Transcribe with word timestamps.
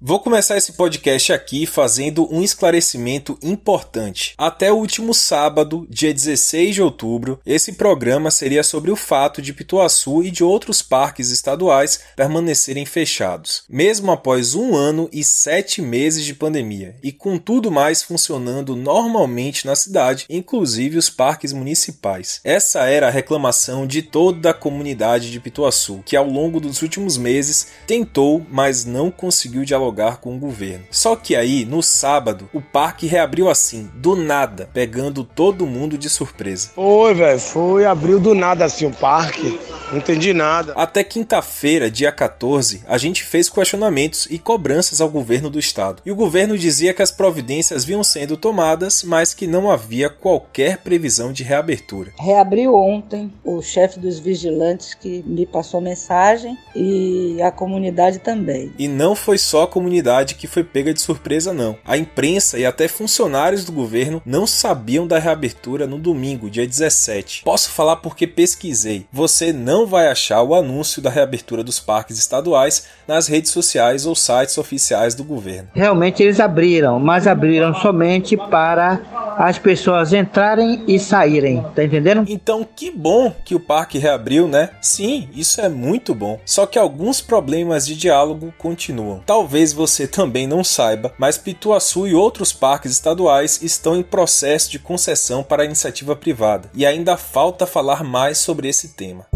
Vou 0.00 0.20
começar 0.20 0.56
esse 0.56 0.74
podcast 0.74 1.32
aqui 1.32 1.66
fazendo 1.66 2.32
um 2.32 2.40
esclarecimento 2.40 3.36
importante. 3.42 4.32
Até 4.38 4.70
o 4.70 4.76
último 4.76 5.12
sábado, 5.12 5.88
dia 5.90 6.14
16 6.14 6.76
de 6.76 6.80
outubro, 6.80 7.40
esse 7.44 7.72
programa 7.72 8.30
seria 8.30 8.62
sobre 8.62 8.92
o 8.92 8.96
fato 8.96 9.42
de 9.42 9.52
Pituaçu 9.52 10.22
e 10.22 10.30
de 10.30 10.44
outros 10.44 10.82
parques 10.82 11.32
estaduais 11.32 11.98
permanecerem 12.14 12.86
fechados, 12.86 13.64
mesmo 13.68 14.12
após 14.12 14.54
um 14.54 14.76
ano 14.76 15.10
e 15.12 15.24
sete 15.24 15.82
meses 15.82 16.24
de 16.24 16.32
pandemia, 16.32 16.94
e 17.02 17.10
com 17.10 17.36
tudo 17.36 17.68
mais 17.68 18.00
funcionando 18.00 18.76
normalmente 18.76 19.66
na 19.66 19.74
cidade, 19.74 20.26
inclusive 20.30 20.96
os 20.96 21.10
parques 21.10 21.52
municipais. 21.52 22.40
Essa 22.44 22.84
era 22.84 23.08
a 23.08 23.10
reclamação 23.10 23.84
de 23.84 24.02
toda 24.02 24.50
a 24.50 24.54
comunidade 24.54 25.32
de 25.32 25.40
Pituaçu, 25.40 26.04
que 26.06 26.14
ao 26.14 26.30
longo 26.30 26.60
dos 26.60 26.82
últimos 26.82 27.16
meses 27.16 27.66
tentou, 27.84 28.46
mas 28.48 28.84
não 28.84 29.10
conseguiu 29.10 29.64
dialogar 29.64 29.87
dialogar 29.88 30.18
com 30.18 30.36
o 30.36 30.38
governo. 30.38 30.84
Só 30.90 31.16
que 31.16 31.34
aí, 31.34 31.64
no 31.64 31.82
sábado, 31.82 32.48
o 32.52 32.60
parque 32.60 33.06
reabriu 33.06 33.48
assim, 33.48 33.90
do 33.94 34.14
nada, 34.14 34.68
pegando 34.72 35.24
todo 35.24 35.66
mundo 35.66 35.96
de 35.96 36.08
surpresa. 36.08 36.70
Foi, 36.74 37.14
velho, 37.14 37.40
foi, 37.40 37.86
abriu 37.86 38.20
do 38.20 38.34
nada 38.34 38.64
assim 38.64 38.86
o 38.86 38.92
parque. 38.92 39.58
Não 39.90 39.98
entendi 39.98 40.34
nada. 40.34 40.74
Até 40.74 41.02
quinta-feira, 41.02 41.90
dia 41.90 42.12
14, 42.12 42.82
a 42.86 42.98
gente 42.98 43.24
fez 43.24 43.48
questionamentos 43.48 44.28
e 44.30 44.38
cobranças 44.38 45.00
ao 45.00 45.08
governo 45.08 45.48
do 45.48 45.58
estado. 45.58 46.02
E 46.04 46.12
o 46.12 46.16
governo 46.16 46.58
dizia 46.58 46.92
que 46.92 47.02
as 47.02 47.10
providências 47.10 47.84
vinham 47.84 48.04
sendo 48.04 48.36
tomadas, 48.36 49.02
mas 49.02 49.32
que 49.32 49.46
não 49.46 49.70
havia 49.70 50.10
qualquer 50.10 50.78
previsão 50.78 51.32
de 51.32 51.42
reabertura. 51.42 52.12
Reabriu 52.18 52.74
ontem 52.74 53.32
o 53.42 53.62
chefe 53.62 53.98
dos 53.98 54.18
vigilantes 54.18 54.92
que 54.92 55.24
me 55.26 55.46
passou 55.46 55.80
mensagem 55.80 56.56
e 56.76 57.40
a 57.40 57.50
comunidade 57.50 58.18
também. 58.18 58.72
E 58.78 58.86
não 58.86 59.14
foi 59.14 59.38
só 59.38 59.62
a 59.62 59.66
comunidade 59.78 60.34
que 60.34 60.48
foi 60.48 60.64
pega 60.64 60.92
de 60.92 61.00
surpresa, 61.00 61.52
não. 61.52 61.76
A 61.86 61.96
imprensa 61.96 62.58
e 62.58 62.66
até 62.66 62.88
funcionários 62.88 63.64
do 63.64 63.70
governo 63.70 64.20
não 64.26 64.44
sabiam 64.44 65.06
da 65.06 65.20
reabertura 65.20 65.86
no 65.86 65.98
domingo, 65.98 66.50
dia 66.50 66.66
17. 66.66 67.44
Posso 67.44 67.70
falar 67.70 67.96
porque 67.96 68.26
pesquisei. 68.26 69.06
Você 69.12 69.52
não 69.52 69.86
vai 69.86 70.08
achar 70.08 70.42
o 70.42 70.52
anúncio 70.52 71.00
da 71.00 71.10
reabertura 71.10 71.62
dos 71.62 71.78
parques 71.78 72.18
estaduais 72.18 72.86
nas 73.06 73.28
redes 73.28 73.52
sociais 73.52 74.04
ou 74.04 74.16
sites 74.16 74.58
oficiais 74.58 75.14
do 75.14 75.22
governo. 75.22 75.68
Realmente 75.74 76.24
eles 76.24 76.40
abriram, 76.40 76.98
mas 76.98 77.28
abriram 77.28 77.72
somente 77.74 78.36
para 78.36 79.00
as 79.38 79.56
pessoas 79.56 80.12
entrarem 80.12 80.82
e 80.88 80.98
saírem, 80.98 81.64
tá 81.74 81.84
entendendo? 81.84 82.24
Então, 82.28 82.66
que 82.74 82.90
bom 82.90 83.32
que 83.44 83.54
o 83.54 83.60
parque 83.60 83.98
reabriu, 83.98 84.48
né? 84.48 84.70
Sim, 84.80 85.28
isso 85.32 85.60
é 85.60 85.68
muito 85.68 86.12
bom. 86.14 86.40
Só 86.44 86.66
que 86.66 86.78
alguns 86.78 87.20
problemas 87.20 87.86
de 87.86 87.96
diálogo 87.96 88.52
continuam. 88.58 89.22
Talvez 89.24 89.67
talvez 89.68 89.72
você 89.72 90.06
também 90.06 90.46
não 90.46 90.62
saiba, 90.62 91.12
mas 91.18 91.38
Pituaçu 91.38 92.06
e 92.06 92.14
outros 92.14 92.52
parques 92.52 92.92
estaduais 92.92 93.60
estão 93.62 93.96
em 93.96 94.02
processo 94.02 94.70
de 94.70 94.78
concessão 94.78 95.42
para 95.42 95.64
iniciativa 95.64 96.14
privada, 96.14 96.70
e 96.74 96.86
ainda 96.86 97.16
falta 97.16 97.66
falar 97.66 98.04
mais 98.04 98.38
sobre 98.38 98.68
esse 98.68 98.88
tema. 98.88 99.26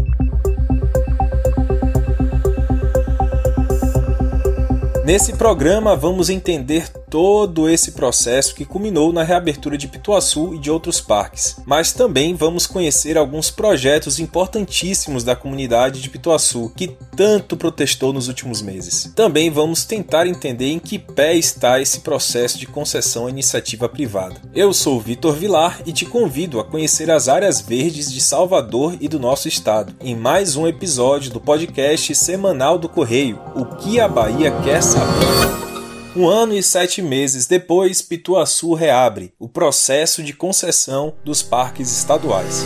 Nesse 5.05 5.33
programa 5.33 5.95
vamos 5.95 6.29
entender 6.29 6.89
todo 7.13 7.69
esse 7.69 7.91
processo 7.91 8.55
que 8.55 8.65
culminou 8.65 9.13
na 9.13 9.21
reabertura 9.21 9.77
de 9.77 9.87
Pituaçu 9.87 10.55
e 10.55 10.57
de 10.57 10.71
outros 10.71 10.99
parques. 10.99 11.57
Mas 11.63 11.93
também 11.93 12.33
vamos 12.33 12.65
conhecer 12.65 13.19
alguns 13.19 13.51
projetos 13.51 14.19
importantíssimos 14.19 15.23
da 15.23 15.35
comunidade 15.35 16.01
de 16.01 16.09
Pituaçu 16.09 16.71
que 16.75 16.97
tanto 17.15 17.55
protestou 17.55 18.11
nos 18.11 18.27
últimos 18.27 18.63
meses. 18.63 19.13
Também 19.15 19.51
vamos 19.51 19.85
tentar 19.85 20.25
entender 20.25 20.71
em 20.71 20.79
que 20.79 20.97
pé 20.97 21.35
está 21.35 21.79
esse 21.79 21.99
processo 21.99 22.57
de 22.57 22.65
concessão 22.65 23.27
à 23.27 23.29
iniciativa 23.29 23.87
privada. 23.87 24.41
Eu 24.51 24.73
sou 24.73 24.99
Vitor 24.99 25.35
Vilar 25.35 25.83
e 25.85 25.93
te 25.93 26.07
convido 26.07 26.59
a 26.59 26.63
conhecer 26.63 27.11
as 27.11 27.27
áreas 27.27 27.61
verdes 27.61 28.11
de 28.11 28.21
Salvador 28.21 28.97
e 28.99 29.07
do 29.07 29.19
nosso 29.19 29.47
estado 29.47 29.93
em 30.01 30.15
mais 30.15 30.55
um 30.55 30.65
episódio 30.65 31.31
do 31.31 31.39
podcast 31.39 32.15
semanal 32.15 32.79
do 32.79 32.89
Correio, 32.89 33.39
O 33.55 33.65
que 33.65 33.99
a 33.99 34.07
Bahia 34.07 34.49
quer 34.63 34.81
saber. 34.81 35.72
Um 36.15 36.27
ano 36.27 36.53
e 36.53 36.61
sete 36.61 37.01
meses 37.01 37.47
depois, 37.47 37.99
Pituaçu 37.99 38.75
reabre 38.75 39.33
o 39.39 39.49
processo 39.49 40.21
de 40.21 40.31
concessão 40.31 41.15
dos 41.25 41.41
parques 41.41 41.91
estaduais. 41.91 42.63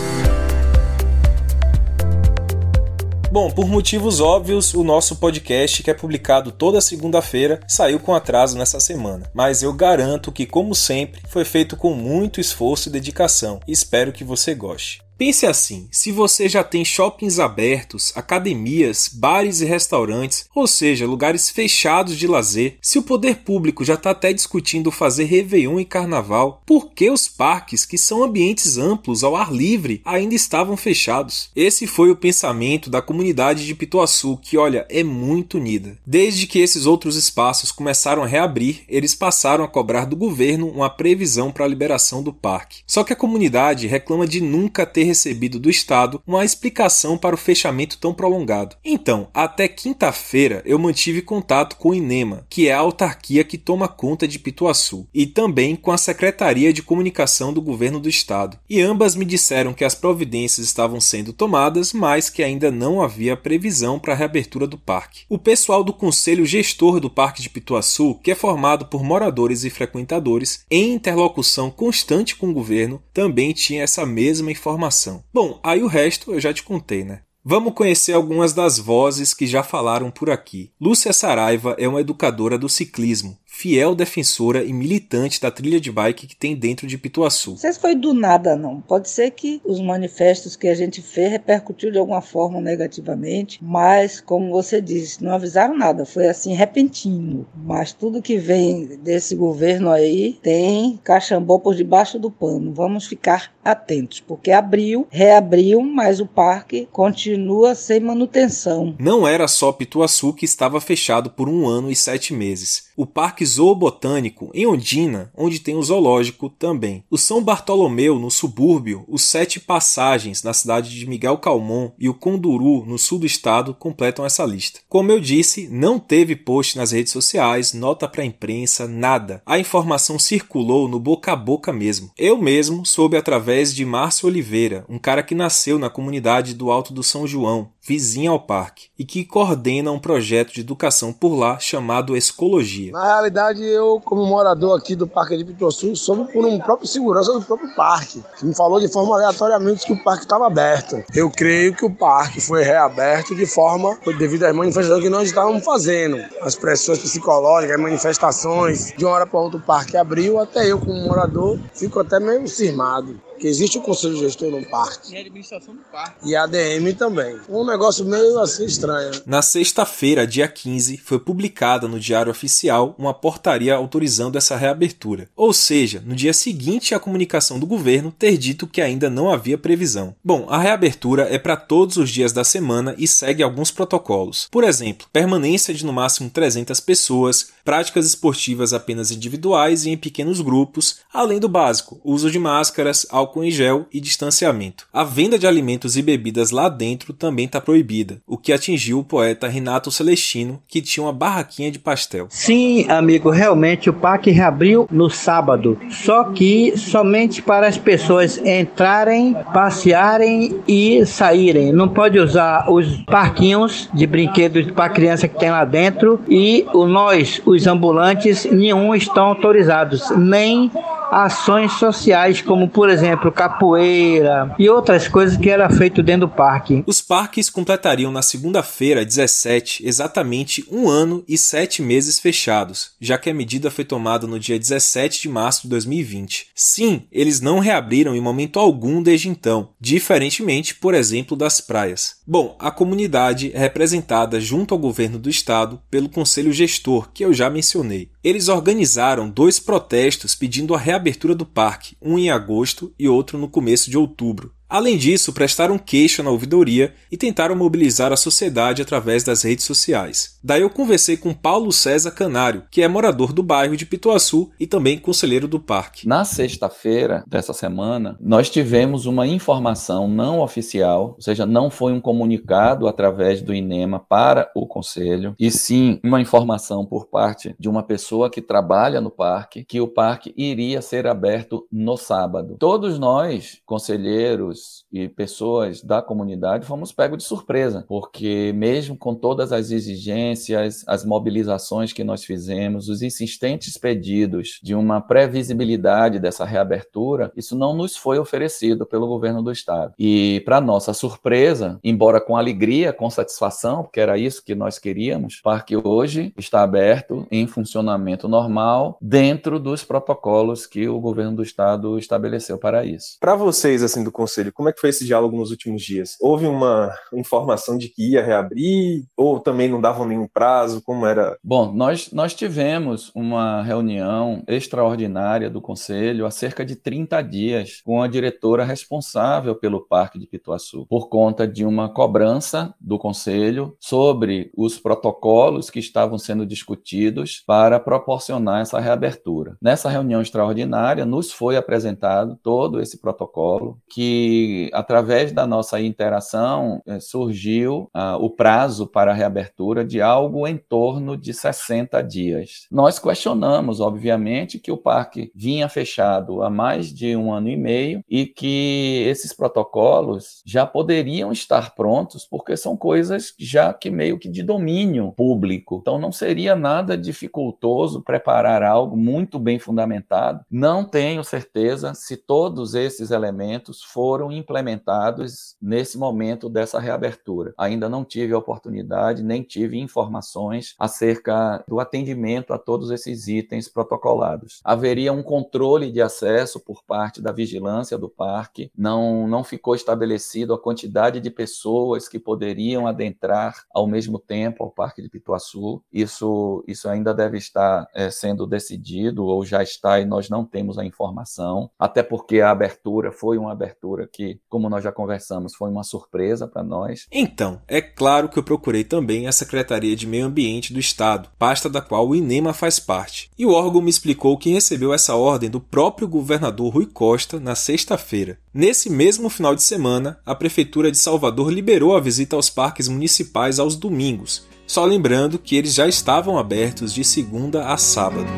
Bom, 3.32 3.50
por 3.50 3.66
motivos 3.66 4.20
óbvios, 4.20 4.74
o 4.74 4.84
nosso 4.84 5.16
podcast, 5.16 5.82
que 5.82 5.90
é 5.90 5.94
publicado 5.94 6.52
toda 6.52 6.82
segunda-feira, 6.82 7.60
saiu 7.66 7.98
com 7.98 8.14
atraso 8.14 8.56
nessa 8.58 8.80
semana. 8.80 9.30
Mas 9.32 9.62
eu 9.62 9.72
garanto 9.72 10.30
que, 10.30 10.44
como 10.44 10.74
sempre, 10.74 11.22
foi 11.26 11.46
feito 11.46 11.74
com 11.74 11.94
muito 11.94 12.42
esforço 12.42 12.90
e 12.90 12.92
dedicação. 12.92 13.60
Espero 13.66 14.12
que 14.12 14.24
você 14.24 14.54
goste. 14.54 15.07
Pense 15.18 15.44
assim: 15.44 15.88
se 15.90 16.12
você 16.12 16.48
já 16.48 16.62
tem 16.62 16.84
shoppings 16.84 17.40
abertos, 17.40 18.12
academias, 18.14 19.10
bares 19.12 19.60
e 19.60 19.64
restaurantes, 19.64 20.46
ou 20.54 20.68
seja, 20.68 21.08
lugares 21.08 21.50
fechados 21.50 22.16
de 22.16 22.28
lazer, 22.28 22.76
se 22.80 23.00
o 23.00 23.02
poder 23.02 23.38
público 23.38 23.84
já 23.84 23.94
está 23.94 24.10
até 24.10 24.32
discutindo 24.32 24.92
fazer 24.92 25.24
Réveillon 25.24 25.80
e 25.80 25.84
Carnaval, 25.84 26.62
por 26.64 26.92
que 26.92 27.10
os 27.10 27.26
parques, 27.26 27.84
que 27.84 27.98
são 27.98 28.22
ambientes 28.22 28.78
amplos 28.78 29.24
ao 29.24 29.34
ar 29.34 29.52
livre, 29.52 30.00
ainda 30.04 30.36
estavam 30.36 30.76
fechados? 30.76 31.50
Esse 31.56 31.88
foi 31.88 32.12
o 32.12 32.16
pensamento 32.16 32.88
da 32.88 33.02
comunidade 33.02 33.66
de 33.66 33.74
Pituaçu, 33.74 34.38
que, 34.40 34.56
olha, 34.56 34.86
é 34.88 35.02
muito 35.02 35.58
unida. 35.58 35.98
Desde 36.06 36.46
que 36.46 36.60
esses 36.60 36.86
outros 36.86 37.16
espaços 37.16 37.72
começaram 37.72 38.22
a 38.22 38.26
reabrir, 38.26 38.82
eles 38.88 39.16
passaram 39.16 39.64
a 39.64 39.68
cobrar 39.68 40.04
do 40.04 40.14
governo 40.14 40.68
uma 40.68 40.88
previsão 40.88 41.50
para 41.50 41.64
a 41.64 41.68
liberação 41.68 42.22
do 42.22 42.32
parque. 42.32 42.82
Só 42.86 43.02
que 43.02 43.12
a 43.12 43.16
comunidade 43.16 43.88
reclama 43.88 44.24
de 44.24 44.40
nunca 44.40 44.86
ter 44.86 45.07
recebido 45.08 45.58
do 45.58 45.68
Estado 45.68 46.22
uma 46.26 46.44
explicação 46.44 47.18
para 47.18 47.34
o 47.34 47.38
fechamento 47.38 47.98
tão 47.98 48.14
prolongado. 48.14 48.76
Então, 48.84 49.28
até 49.34 49.66
quinta-feira 49.66 50.62
eu 50.64 50.78
mantive 50.78 51.22
contato 51.22 51.76
com 51.76 51.90
o 51.90 51.94
INEMA, 51.94 52.46
que 52.48 52.68
é 52.68 52.72
a 52.72 52.78
autarquia 52.78 53.44
que 53.44 53.58
toma 53.58 53.88
conta 53.88 54.28
de 54.28 54.38
Pituaçu, 54.38 55.06
e 55.12 55.26
também 55.26 55.74
com 55.74 55.90
a 55.90 55.98
Secretaria 55.98 56.72
de 56.72 56.82
Comunicação 56.82 57.52
do 57.52 57.60
Governo 57.60 57.98
do 57.98 58.08
Estado. 58.08 58.58
E 58.68 58.80
ambas 58.80 59.14
me 59.14 59.24
disseram 59.24 59.74
que 59.74 59.84
as 59.84 59.94
providências 59.94 60.66
estavam 60.66 61.00
sendo 61.00 61.32
tomadas, 61.32 61.92
mas 61.92 62.30
que 62.30 62.42
ainda 62.42 62.70
não 62.70 63.02
havia 63.02 63.36
previsão 63.36 63.98
para 63.98 64.12
a 64.12 64.16
reabertura 64.16 64.66
do 64.66 64.78
parque. 64.78 65.24
O 65.28 65.38
pessoal 65.38 65.82
do 65.82 65.92
Conselho 65.92 66.46
Gestor 66.46 67.00
do 67.00 67.10
Parque 67.10 67.42
de 67.42 67.50
Pituaçu, 67.50 68.14
que 68.22 68.30
é 68.30 68.34
formado 68.34 68.86
por 68.86 69.02
moradores 69.02 69.64
e 69.64 69.70
frequentadores, 69.70 70.64
em 70.70 70.92
interlocução 70.92 71.70
constante 71.70 72.36
com 72.36 72.50
o 72.50 72.54
governo, 72.54 73.02
também 73.12 73.52
tinha 73.52 73.82
essa 73.82 74.04
mesma 74.04 74.50
informação 74.50 74.97
Bom, 75.32 75.60
aí 75.62 75.82
o 75.82 75.86
resto 75.86 76.32
eu 76.32 76.40
já 76.40 76.52
te 76.52 76.62
contei, 76.62 77.04
né? 77.04 77.22
Vamos 77.44 77.72
conhecer 77.72 78.12
algumas 78.12 78.52
das 78.52 78.78
vozes 78.78 79.32
que 79.32 79.46
já 79.46 79.62
falaram 79.62 80.10
por 80.10 80.28
aqui. 80.28 80.72
Lúcia 80.78 81.12
Saraiva 81.12 81.74
é 81.78 81.88
uma 81.88 82.00
educadora 82.00 82.58
do 82.58 82.68
ciclismo, 82.68 83.38
fiel 83.58 83.92
defensora 83.92 84.62
e 84.62 84.72
militante 84.72 85.40
da 85.40 85.50
trilha 85.50 85.80
de 85.80 85.90
bike 85.90 86.28
que 86.28 86.36
tem 86.36 86.54
dentro 86.54 86.86
de 86.86 86.96
Pituaçu. 86.96 87.50
Não 87.50 87.56
sei 87.56 87.72
se 87.72 87.80
foi 87.80 87.96
do 87.96 88.14
nada, 88.14 88.54
não. 88.54 88.80
Pode 88.80 89.08
ser 89.08 89.32
que 89.32 89.60
os 89.64 89.80
manifestos 89.80 90.54
que 90.54 90.68
a 90.68 90.76
gente 90.76 91.02
fez 91.02 91.32
repercutiu 91.32 91.90
de 91.90 91.98
alguma 91.98 92.20
forma 92.20 92.60
negativamente, 92.60 93.58
mas, 93.60 94.20
como 94.20 94.52
você 94.52 94.80
disse, 94.80 95.24
não 95.24 95.32
avisaram 95.32 95.76
nada. 95.76 96.06
Foi 96.06 96.28
assim, 96.28 96.54
repentino. 96.54 97.48
Mas 97.56 97.92
tudo 97.92 98.22
que 98.22 98.38
vem 98.38 98.96
desse 99.02 99.34
governo 99.34 99.90
aí 99.90 100.38
tem 100.40 100.96
cachambô 101.02 101.58
por 101.58 101.74
debaixo 101.74 102.16
do 102.16 102.30
pano. 102.30 102.72
Vamos 102.72 103.08
ficar 103.08 103.52
atentos, 103.64 104.20
porque 104.20 104.52
abriu, 104.52 105.04
reabriu, 105.10 105.82
mas 105.82 106.20
o 106.20 106.26
parque 106.26 106.88
continua 106.92 107.74
sem 107.74 107.98
manutenção. 107.98 108.94
Não 109.00 109.26
era 109.26 109.48
só 109.48 109.72
Pituaçu 109.72 110.32
que 110.32 110.44
estava 110.44 110.80
fechado 110.80 111.28
por 111.30 111.48
um 111.48 111.66
ano 111.66 111.90
e 111.90 111.96
sete 111.96 112.32
meses. 112.32 112.87
O 112.98 113.06
Parque 113.06 113.46
Zoobotânico, 113.46 114.50
em 114.52 114.66
Ondina, 114.66 115.30
onde 115.36 115.60
tem 115.60 115.76
o 115.76 115.82
zoológico 115.84 116.50
também. 116.50 117.04
O 117.08 117.16
São 117.16 117.40
Bartolomeu, 117.40 118.18
no 118.18 118.28
subúrbio, 118.28 119.04
os 119.06 119.22
Sete 119.22 119.60
Passagens, 119.60 120.42
na 120.42 120.52
cidade 120.52 120.90
de 120.90 121.06
Miguel 121.06 121.38
Calmon, 121.38 121.92
e 121.96 122.08
o 122.08 122.14
Conduru, 122.14 122.84
no 122.84 122.98
sul 122.98 123.20
do 123.20 123.24
estado, 123.24 123.72
completam 123.72 124.26
essa 124.26 124.44
lista. 124.44 124.80
Como 124.88 125.12
eu 125.12 125.20
disse, 125.20 125.68
não 125.68 126.00
teve 126.00 126.34
post 126.34 126.76
nas 126.76 126.90
redes 126.90 127.12
sociais, 127.12 127.72
nota 127.72 128.08
para 128.08 128.22
a 128.22 128.26
imprensa, 128.26 128.88
nada. 128.88 129.40
A 129.46 129.60
informação 129.60 130.18
circulou 130.18 130.88
no 130.88 130.98
boca 130.98 131.30
a 131.30 131.36
boca 131.36 131.72
mesmo. 131.72 132.10
Eu 132.18 132.36
mesmo 132.36 132.84
soube 132.84 133.16
através 133.16 133.72
de 133.72 133.84
Márcio 133.84 134.26
Oliveira, 134.26 134.84
um 134.88 134.98
cara 134.98 135.22
que 135.22 135.36
nasceu 135.36 135.78
na 135.78 135.88
comunidade 135.88 136.52
do 136.52 136.68
Alto 136.68 136.92
do 136.92 137.04
São 137.04 137.28
João, 137.28 137.70
vizinha 137.88 138.30
ao 138.30 138.38
parque, 138.38 138.88
e 138.98 139.04
que 139.04 139.24
coordena 139.24 139.90
um 139.90 139.98
projeto 139.98 140.52
de 140.52 140.60
educação 140.60 141.10
por 141.10 141.34
lá 141.34 141.58
chamado 141.58 142.14
Escologia. 142.14 142.92
Na 142.92 143.02
realidade, 143.02 143.64
eu, 143.64 143.98
como 144.04 144.26
morador 144.26 144.78
aqui 144.78 144.94
do 144.94 145.06
Parque 145.06 145.38
de 145.38 145.44
Pituaçu, 145.46 145.96
soube 145.96 146.30
por 146.30 146.44
um 146.44 146.58
próprio 146.58 146.86
segurança 146.86 147.32
do 147.32 147.40
próprio 147.40 147.74
parque, 147.74 148.22
que 148.38 148.44
me 148.44 148.54
falou 148.54 148.78
de 148.78 148.88
forma 148.88 149.14
aleatoriamente 149.14 149.86
que 149.86 149.94
o 149.94 150.04
parque 150.04 150.24
estava 150.24 150.46
aberto. 150.46 151.02
Eu 151.14 151.30
creio 151.30 151.74
que 151.74 151.86
o 151.86 151.90
parque 151.90 152.42
foi 152.42 152.62
reaberto 152.62 153.34
de 153.34 153.46
forma 153.46 153.98
devido 154.18 154.44
às 154.44 154.54
manifestações 154.54 155.02
que 155.02 155.08
nós 155.08 155.28
estávamos 155.28 155.64
fazendo, 155.64 156.22
as 156.42 156.54
pressões 156.54 156.98
psicológicas, 156.98 157.76
as 157.76 157.82
manifestações. 157.82 158.92
De 158.98 159.04
uma 159.06 159.14
hora 159.14 159.26
para 159.26 159.40
outra 159.40 159.58
o 159.58 159.62
parque 159.62 159.96
abriu, 159.96 160.38
até 160.38 160.70
eu, 160.70 160.78
como 160.78 160.92
morador, 161.06 161.58
fico 161.72 162.00
até 162.00 162.20
meio 162.20 162.46
cismado 162.46 163.18
que 163.38 163.46
existe 163.46 163.78
o 163.78 163.80
conselho 163.80 164.16
gestor 164.16 164.50
no 164.50 164.64
parque. 164.66 165.12
E 165.12 165.16
a 165.16 165.20
administração 165.20 165.74
do 165.74 165.82
parque. 165.90 166.28
E 166.28 166.36
a 166.36 166.44
ADM 166.44 166.94
também. 166.96 167.38
Um 167.48 167.64
negócio 167.64 168.04
meio 168.04 168.38
assim 168.38 168.64
estranho. 168.64 169.12
Na 169.24 169.42
sexta-feira, 169.42 170.26
dia 170.26 170.48
15, 170.48 170.98
foi 170.98 171.18
publicada 171.18 171.86
no 171.86 172.00
Diário 172.00 172.30
Oficial 172.30 172.94
uma 172.98 173.14
portaria 173.14 173.74
autorizando 173.74 174.36
essa 174.36 174.56
reabertura. 174.56 175.28
Ou 175.36 175.52
seja, 175.52 176.02
no 176.04 176.14
dia 176.14 176.32
seguinte 176.32 176.94
à 176.94 177.00
comunicação 177.00 177.58
do 177.58 177.66
governo 177.66 178.12
ter 178.12 178.36
dito 178.36 178.66
que 178.66 178.80
ainda 178.80 179.08
não 179.08 179.30
havia 179.30 179.56
previsão. 179.56 180.14
Bom, 180.24 180.46
a 180.48 180.58
reabertura 180.58 181.28
é 181.30 181.38
para 181.38 181.56
todos 181.56 181.96
os 181.96 182.10
dias 182.10 182.32
da 182.32 182.44
semana 182.44 182.94
e 182.98 183.06
segue 183.06 183.42
alguns 183.42 183.70
protocolos. 183.70 184.48
Por 184.50 184.64
exemplo, 184.64 185.06
permanência 185.12 185.72
de 185.72 185.84
no 185.84 185.92
máximo 185.92 186.30
300 186.30 186.80
pessoas, 186.80 187.50
práticas 187.64 188.06
esportivas 188.06 188.72
apenas 188.72 189.10
individuais 189.10 189.84
e 189.84 189.90
em 189.90 189.96
pequenos 189.96 190.40
grupos, 190.40 191.00
além 191.12 191.38
do 191.38 191.48
básico, 191.48 192.00
uso 192.04 192.30
de 192.30 192.38
máscaras, 192.38 193.06
álcool 193.10 193.27
em 193.36 193.50
gel 193.50 193.86
e 193.92 194.00
distanciamento. 194.00 194.86
A 194.92 195.04
venda 195.04 195.38
de 195.38 195.46
alimentos 195.46 195.96
e 195.96 196.02
bebidas 196.02 196.50
lá 196.50 196.68
dentro 196.68 197.12
também 197.12 197.46
está 197.46 197.60
proibida, 197.60 198.18
o 198.26 198.36
que 198.36 198.52
atingiu 198.52 198.98
o 198.98 199.04
poeta 199.04 199.48
Renato 199.48 199.90
Celestino, 199.90 200.60
que 200.66 200.80
tinha 200.80 201.04
uma 201.04 201.12
barraquinha 201.12 201.70
de 201.70 201.78
pastel. 201.78 202.26
Sim, 202.30 202.86
amigo, 202.88 203.30
realmente 203.30 203.90
o 203.90 203.92
parque 203.92 204.30
reabriu 204.30 204.88
no 204.90 205.10
sábado, 205.10 205.78
só 205.90 206.24
que 206.24 206.76
somente 206.76 207.42
para 207.42 207.66
as 207.66 207.76
pessoas 207.76 208.38
entrarem, 208.38 209.34
passearem 209.52 210.60
e 210.66 211.04
saírem. 211.04 211.72
Não 211.72 211.88
pode 211.88 212.18
usar 212.18 212.70
os 212.70 212.96
parquinhos 213.02 213.88
de 213.92 214.06
brinquedos 214.06 214.70
para 214.70 214.88
criança 214.88 215.28
que 215.28 215.38
tem 215.38 215.50
lá 215.50 215.64
dentro 215.64 216.20
e 216.28 216.66
o 216.72 216.86
nós, 216.86 217.40
os 217.44 217.66
ambulantes, 217.66 218.44
nenhum 218.44 218.94
estão 218.94 219.26
autorizados, 219.26 220.10
nem 220.16 220.70
ações 221.10 221.72
sociais, 221.72 222.42
como 222.42 222.68
por 222.68 222.88
exemplo 222.90 223.17
capoeira 223.32 224.54
e 224.58 224.68
outras 224.68 225.08
coisas 225.08 225.36
que 225.36 225.50
era 225.50 225.68
feito 225.70 226.02
dentro 226.02 226.28
do 226.28 226.34
parque. 226.34 226.82
Os 226.86 227.00
parques 227.00 227.50
completariam 227.50 228.10
na 228.10 228.22
segunda-feira, 228.22 229.04
17, 229.04 229.86
exatamente 229.86 230.64
um 230.70 230.88
ano 230.88 231.24
e 231.28 231.36
sete 231.36 231.82
meses 231.82 232.18
fechados, 232.18 232.92
já 233.00 233.18
que 233.18 233.30
a 233.30 233.34
medida 233.34 233.70
foi 233.70 233.84
tomada 233.84 234.26
no 234.26 234.38
dia 234.38 234.58
17 234.58 235.22
de 235.22 235.28
março 235.28 235.62
de 235.62 235.68
2020. 235.68 236.48
Sim, 236.54 237.02
eles 237.10 237.40
não 237.40 237.58
reabriram 237.58 238.14
em 238.14 238.20
momento 238.20 238.58
algum 238.58 239.02
desde 239.02 239.28
então, 239.28 239.70
diferentemente, 239.80 240.74
por 240.74 240.94
exemplo, 240.94 241.36
das 241.36 241.60
praias. 241.60 242.17
Bom, 242.30 242.54
a 242.58 242.70
comunidade 242.70 243.50
é 243.54 243.58
representada 243.58 244.38
junto 244.38 244.74
ao 244.74 244.78
governo 244.78 245.18
do 245.18 245.30
estado 245.30 245.80
pelo 245.90 246.10
conselho 246.10 246.52
gestor, 246.52 247.10
que 247.10 247.24
eu 247.24 247.32
já 247.32 247.48
mencionei. 247.48 248.10
Eles 248.22 248.48
organizaram 248.48 249.30
dois 249.30 249.58
protestos 249.58 250.34
pedindo 250.34 250.74
a 250.74 250.78
reabertura 250.78 251.34
do 251.34 251.46
parque, 251.46 251.96
um 252.02 252.18
em 252.18 252.28
agosto 252.28 252.92
e 252.98 253.08
outro 253.08 253.38
no 253.38 253.48
começo 253.48 253.88
de 253.88 253.96
outubro. 253.96 254.52
Além 254.68 254.98
disso, 254.98 255.32
prestaram 255.32 255.78
queixa 255.78 256.22
na 256.22 256.30
ouvidoria 256.30 256.92
e 257.10 257.16
tentaram 257.16 257.56
mobilizar 257.56 258.12
a 258.12 258.18
sociedade 258.18 258.82
através 258.82 259.24
das 259.24 259.42
redes 259.42 259.64
sociais. 259.64 260.38
Daí 260.44 260.60
eu 260.60 260.68
conversei 260.68 261.16
com 261.16 261.32
Paulo 261.32 261.72
César 261.72 262.10
Canário, 262.10 262.64
que 262.70 262.82
é 262.82 262.88
morador 262.88 263.32
do 263.32 263.42
bairro 263.42 263.78
de 263.78 263.86
Pituaçu 263.86 264.50
e 264.60 264.66
também 264.66 264.98
conselheiro 264.98 265.48
do 265.48 265.58
parque. 265.58 266.06
Na 266.06 266.22
sexta-feira 266.22 267.24
dessa 267.26 267.54
semana, 267.54 268.18
nós 268.20 268.50
tivemos 268.50 269.06
uma 269.06 269.26
informação 269.26 270.06
não 270.06 270.40
oficial, 270.40 271.14
ou 271.16 271.22
seja, 271.22 271.46
não 271.46 271.70
foi 271.70 271.94
um 271.94 272.00
comunicado 272.00 272.86
através 272.86 273.40
do 273.40 273.54
INEMA 273.54 273.98
para 273.98 274.50
o 274.54 274.66
conselho, 274.66 275.34
e 275.40 275.50
sim 275.50 275.98
uma 276.04 276.20
informação 276.20 276.84
por 276.84 277.06
parte 277.06 277.56
de 277.58 277.70
uma 277.70 277.82
pessoa 277.82 278.28
que 278.28 278.42
trabalha 278.42 279.00
no 279.00 279.10
parque 279.10 279.64
que 279.64 279.80
o 279.80 279.88
parque 279.88 280.34
iria 280.36 280.82
ser 280.82 281.06
aberto 281.06 281.66
no 281.72 281.96
sábado. 281.96 282.56
Todos 282.58 282.98
nós, 282.98 283.60
conselheiros, 283.64 284.57
e 284.92 285.08
pessoas 285.08 285.82
da 285.82 286.00
comunidade 286.00 286.66
fomos 286.66 286.92
pegos 286.92 287.18
de 287.18 287.24
surpresa, 287.24 287.84
porque 287.86 288.52
mesmo 288.54 288.96
com 288.96 289.14
todas 289.14 289.52
as 289.52 289.70
exigências, 289.70 290.84
as 290.86 291.04
mobilizações 291.04 291.92
que 291.92 292.04
nós 292.04 292.24
fizemos, 292.24 292.88
os 292.88 293.02
insistentes 293.02 293.76
pedidos 293.76 294.58
de 294.62 294.74
uma 294.74 295.00
previsibilidade 295.00 296.18
dessa 296.18 296.44
reabertura, 296.44 297.32
isso 297.36 297.56
não 297.56 297.74
nos 297.74 297.96
foi 297.96 298.18
oferecido 298.18 298.86
pelo 298.86 299.06
governo 299.06 299.42
do 299.42 299.52
estado. 299.52 299.92
E 299.98 300.42
para 300.44 300.60
nossa 300.60 300.92
surpresa, 300.92 301.78
embora 301.82 302.20
com 302.20 302.36
alegria, 302.36 302.92
com 302.92 303.08
satisfação, 303.10 303.82
porque 303.82 304.00
era 304.00 304.18
isso 304.18 304.44
que 304.44 304.54
nós 304.54 304.78
queríamos, 304.78 305.38
o 305.38 305.42
parque 305.42 305.76
hoje 305.76 306.32
está 306.36 306.62
aberto 306.62 307.26
em 307.30 307.46
funcionamento 307.46 308.28
normal 308.28 308.98
dentro 309.00 309.58
dos 309.58 309.84
protocolos 309.84 310.66
que 310.66 310.88
o 310.88 311.00
governo 311.00 311.36
do 311.36 311.42
estado 311.42 311.98
estabeleceu 311.98 312.58
para 312.58 312.84
isso. 312.84 313.16
Para 313.20 313.34
vocês 313.34 313.82
assim 313.82 314.04
do 314.04 314.12
conselho 314.12 314.47
Como 314.52 314.68
é 314.68 314.72
que 314.72 314.80
foi 314.80 314.90
esse 314.90 315.04
diálogo 315.04 315.36
nos 315.36 315.50
últimos 315.50 315.82
dias? 315.82 316.16
Houve 316.20 316.46
uma 316.46 316.92
informação 317.12 317.76
de 317.76 317.88
que 317.88 318.12
ia 318.12 318.24
reabrir 318.24 319.04
ou 319.16 319.40
também 319.40 319.68
não 319.68 319.80
davam 319.80 320.06
nenhum 320.06 320.26
prazo? 320.26 320.82
Como 320.82 321.06
era? 321.06 321.36
Bom, 321.42 321.72
nós, 321.72 322.12
nós 322.12 322.34
tivemos 322.34 323.10
uma 323.14 323.62
reunião 323.62 324.42
extraordinária 324.46 325.50
do 325.50 325.60
Conselho 325.60 326.26
há 326.26 326.30
cerca 326.30 326.64
de 326.64 326.76
30 326.76 327.22
dias 327.22 327.80
com 327.84 328.02
a 328.02 328.08
diretora 328.08 328.64
responsável 328.64 329.54
pelo 329.54 329.80
Parque 329.80 330.18
de 330.18 330.26
Pituaçu, 330.26 330.86
por 330.88 331.08
conta 331.08 331.46
de 331.46 331.64
uma 331.64 331.88
cobrança 331.88 332.74
do 332.80 332.98
Conselho 332.98 333.76
sobre 333.80 334.50
os 334.56 334.78
protocolos 334.78 335.70
que 335.70 335.78
estavam 335.78 336.18
sendo 336.18 336.46
discutidos 336.46 337.42
para 337.46 337.80
proporcionar 337.80 338.62
essa 338.62 338.78
reabertura. 338.78 339.56
Nessa 339.60 339.88
reunião 339.88 340.20
extraordinária, 340.20 341.04
nos 341.04 341.32
foi 341.32 341.56
apresentado 341.56 342.38
todo 342.42 342.80
esse 342.80 342.98
protocolo 342.98 343.78
que 343.88 344.37
através 344.72 345.32
da 345.32 345.46
nossa 345.46 345.80
interação, 345.80 346.82
eh, 346.86 347.00
surgiu 347.00 347.90
uh, 347.94 348.16
o 348.20 348.30
prazo 348.30 348.86
para 348.86 349.12
a 349.12 349.14
reabertura 349.14 349.84
de 349.84 350.00
algo 350.00 350.46
em 350.46 350.56
torno 350.56 351.16
de 351.16 351.32
60 351.32 352.02
dias. 352.02 352.66
Nós 352.70 352.98
questionamos, 352.98 353.80
obviamente, 353.80 354.58
que 354.58 354.72
o 354.72 354.76
parque 354.76 355.30
vinha 355.34 355.68
fechado 355.68 356.42
há 356.42 356.50
mais 356.50 356.92
de 356.92 357.16
um 357.16 357.32
ano 357.32 357.48
e 357.48 357.56
meio 357.56 358.04
e 358.08 358.26
que 358.26 359.04
esses 359.06 359.32
protocolos 359.32 360.42
já 360.44 360.66
poderiam 360.66 361.32
estar 361.32 361.74
prontos, 361.74 362.26
porque 362.26 362.56
são 362.56 362.76
coisas 362.76 363.34
já 363.38 363.72
que 363.72 363.90
meio 363.90 364.18
que 364.18 364.28
de 364.28 364.42
domínio 364.42 365.12
público. 365.12 365.78
Então, 365.80 365.98
não 365.98 366.12
seria 366.12 366.54
nada 366.54 366.96
dificultoso 366.96 368.02
preparar 368.02 368.62
algo 368.62 368.96
muito 368.96 369.38
bem 369.38 369.58
fundamentado. 369.58 370.44
Não 370.50 370.84
tenho 370.84 371.22
certeza 371.24 371.94
se 371.94 372.16
todos 372.16 372.74
esses 372.74 373.10
elementos 373.10 373.82
foram 373.82 374.27
foram 374.28 374.32
implementados 374.32 375.56
nesse 375.60 375.96
momento 375.96 376.48
dessa 376.48 376.78
reabertura. 376.78 377.54
Ainda 377.56 377.88
não 377.88 378.04
tive 378.04 378.34
oportunidade, 378.34 379.22
nem 379.22 379.42
tive 379.42 379.78
informações 379.78 380.74
acerca 380.78 381.64
do 381.66 381.80
atendimento 381.80 382.52
a 382.52 382.58
todos 382.58 382.90
esses 382.90 383.26
itens 383.28 383.68
protocolados. 383.68 384.60
Haveria 384.62 385.12
um 385.12 385.22
controle 385.22 385.90
de 385.90 386.02
acesso 386.02 386.60
por 386.60 386.82
parte 386.84 387.20
da 387.20 387.32
vigilância 387.32 387.96
do 387.96 388.08
parque, 388.08 388.70
não, 388.76 389.26
não 389.26 389.42
ficou 389.42 389.74
estabelecido 389.74 390.52
a 390.52 390.60
quantidade 390.60 391.20
de 391.20 391.30
pessoas 391.30 392.08
que 392.08 392.18
poderiam 392.18 392.86
adentrar 392.86 393.64
ao 393.72 393.86
mesmo 393.86 394.18
tempo 394.18 394.62
ao 394.62 394.70
Parque 394.70 395.02
de 395.02 395.08
Pituaçu. 395.08 395.82
Isso, 395.92 396.64
isso 396.66 396.88
ainda 396.88 397.14
deve 397.14 397.38
estar 397.38 397.88
é, 397.94 398.10
sendo 398.10 398.46
decidido 398.46 399.24
ou 399.24 399.44
já 399.44 399.62
está 399.62 400.00
e 400.00 400.04
nós 400.04 400.28
não 400.28 400.44
temos 400.44 400.78
a 400.78 400.84
informação, 400.84 401.70
até 401.78 402.02
porque 402.02 402.40
a 402.40 402.50
abertura 402.50 403.12
foi 403.12 403.38
uma 403.38 403.52
abertura 403.52 404.06
que, 404.06 404.17
como 404.48 404.68
nós 404.68 404.82
já 404.82 404.92
conversamos, 404.92 405.54
foi 405.54 405.70
uma 405.70 405.84
surpresa 405.84 406.46
para 406.46 406.62
nós. 406.62 407.06
Então, 407.10 407.60
é 407.68 407.80
claro 407.80 408.28
que 408.28 408.38
eu 408.38 408.42
procurei 408.42 408.84
também 408.84 409.26
a 409.26 409.32
Secretaria 409.32 409.94
de 409.94 410.06
Meio 410.06 410.26
Ambiente 410.26 410.72
do 410.72 410.80
Estado, 410.80 411.28
pasta 411.38 411.68
da 411.68 411.80
qual 411.80 412.08
o 412.08 412.14
INEMA 412.14 412.52
faz 412.52 412.78
parte. 412.78 413.30
E 413.38 413.46
o 413.46 413.52
órgão 413.52 413.80
me 413.80 413.90
explicou 413.90 414.36
que 414.36 414.52
recebeu 414.52 414.92
essa 414.92 415.14
ordem 415.14 415.50
do 415.50 415.60
próprio 415.60 416.08
governador 416.08 416.74
Rui 416.74 416.86
Costa 416.86 417.38
na 417.38 417.54
sexta-feira. 417.54 418.38
Nesse 418.52 418.90
mesmo 418.90 419.28
final 419.28 419.54
de 419.54 419.62
semana, 419.62 420.18
a 420.24 420.34
Prefeitura 420.34 420.90
de 420.90 420.98
Salvador 420.98 421.52
liberou 421.52 421.96
a 421.96 422.00
visita 422.00 422.36
aos 422.36 422.50
parques 422.50 422.88
municipais 422.88 423.58
aos 423.58 423.76
domingos, 423.76 424.46
só 424.66 424.84
lembrando 424.84 425.38
que 425.38 425.56
eles 425.56 425.74
já 425.74 425.86
estavam 425.86 426.38
abertos 426.38 426.92
de 426.92 427.04
segunda 427.04 427.68
a 427.68 427.76
sábado. 427.76 428.28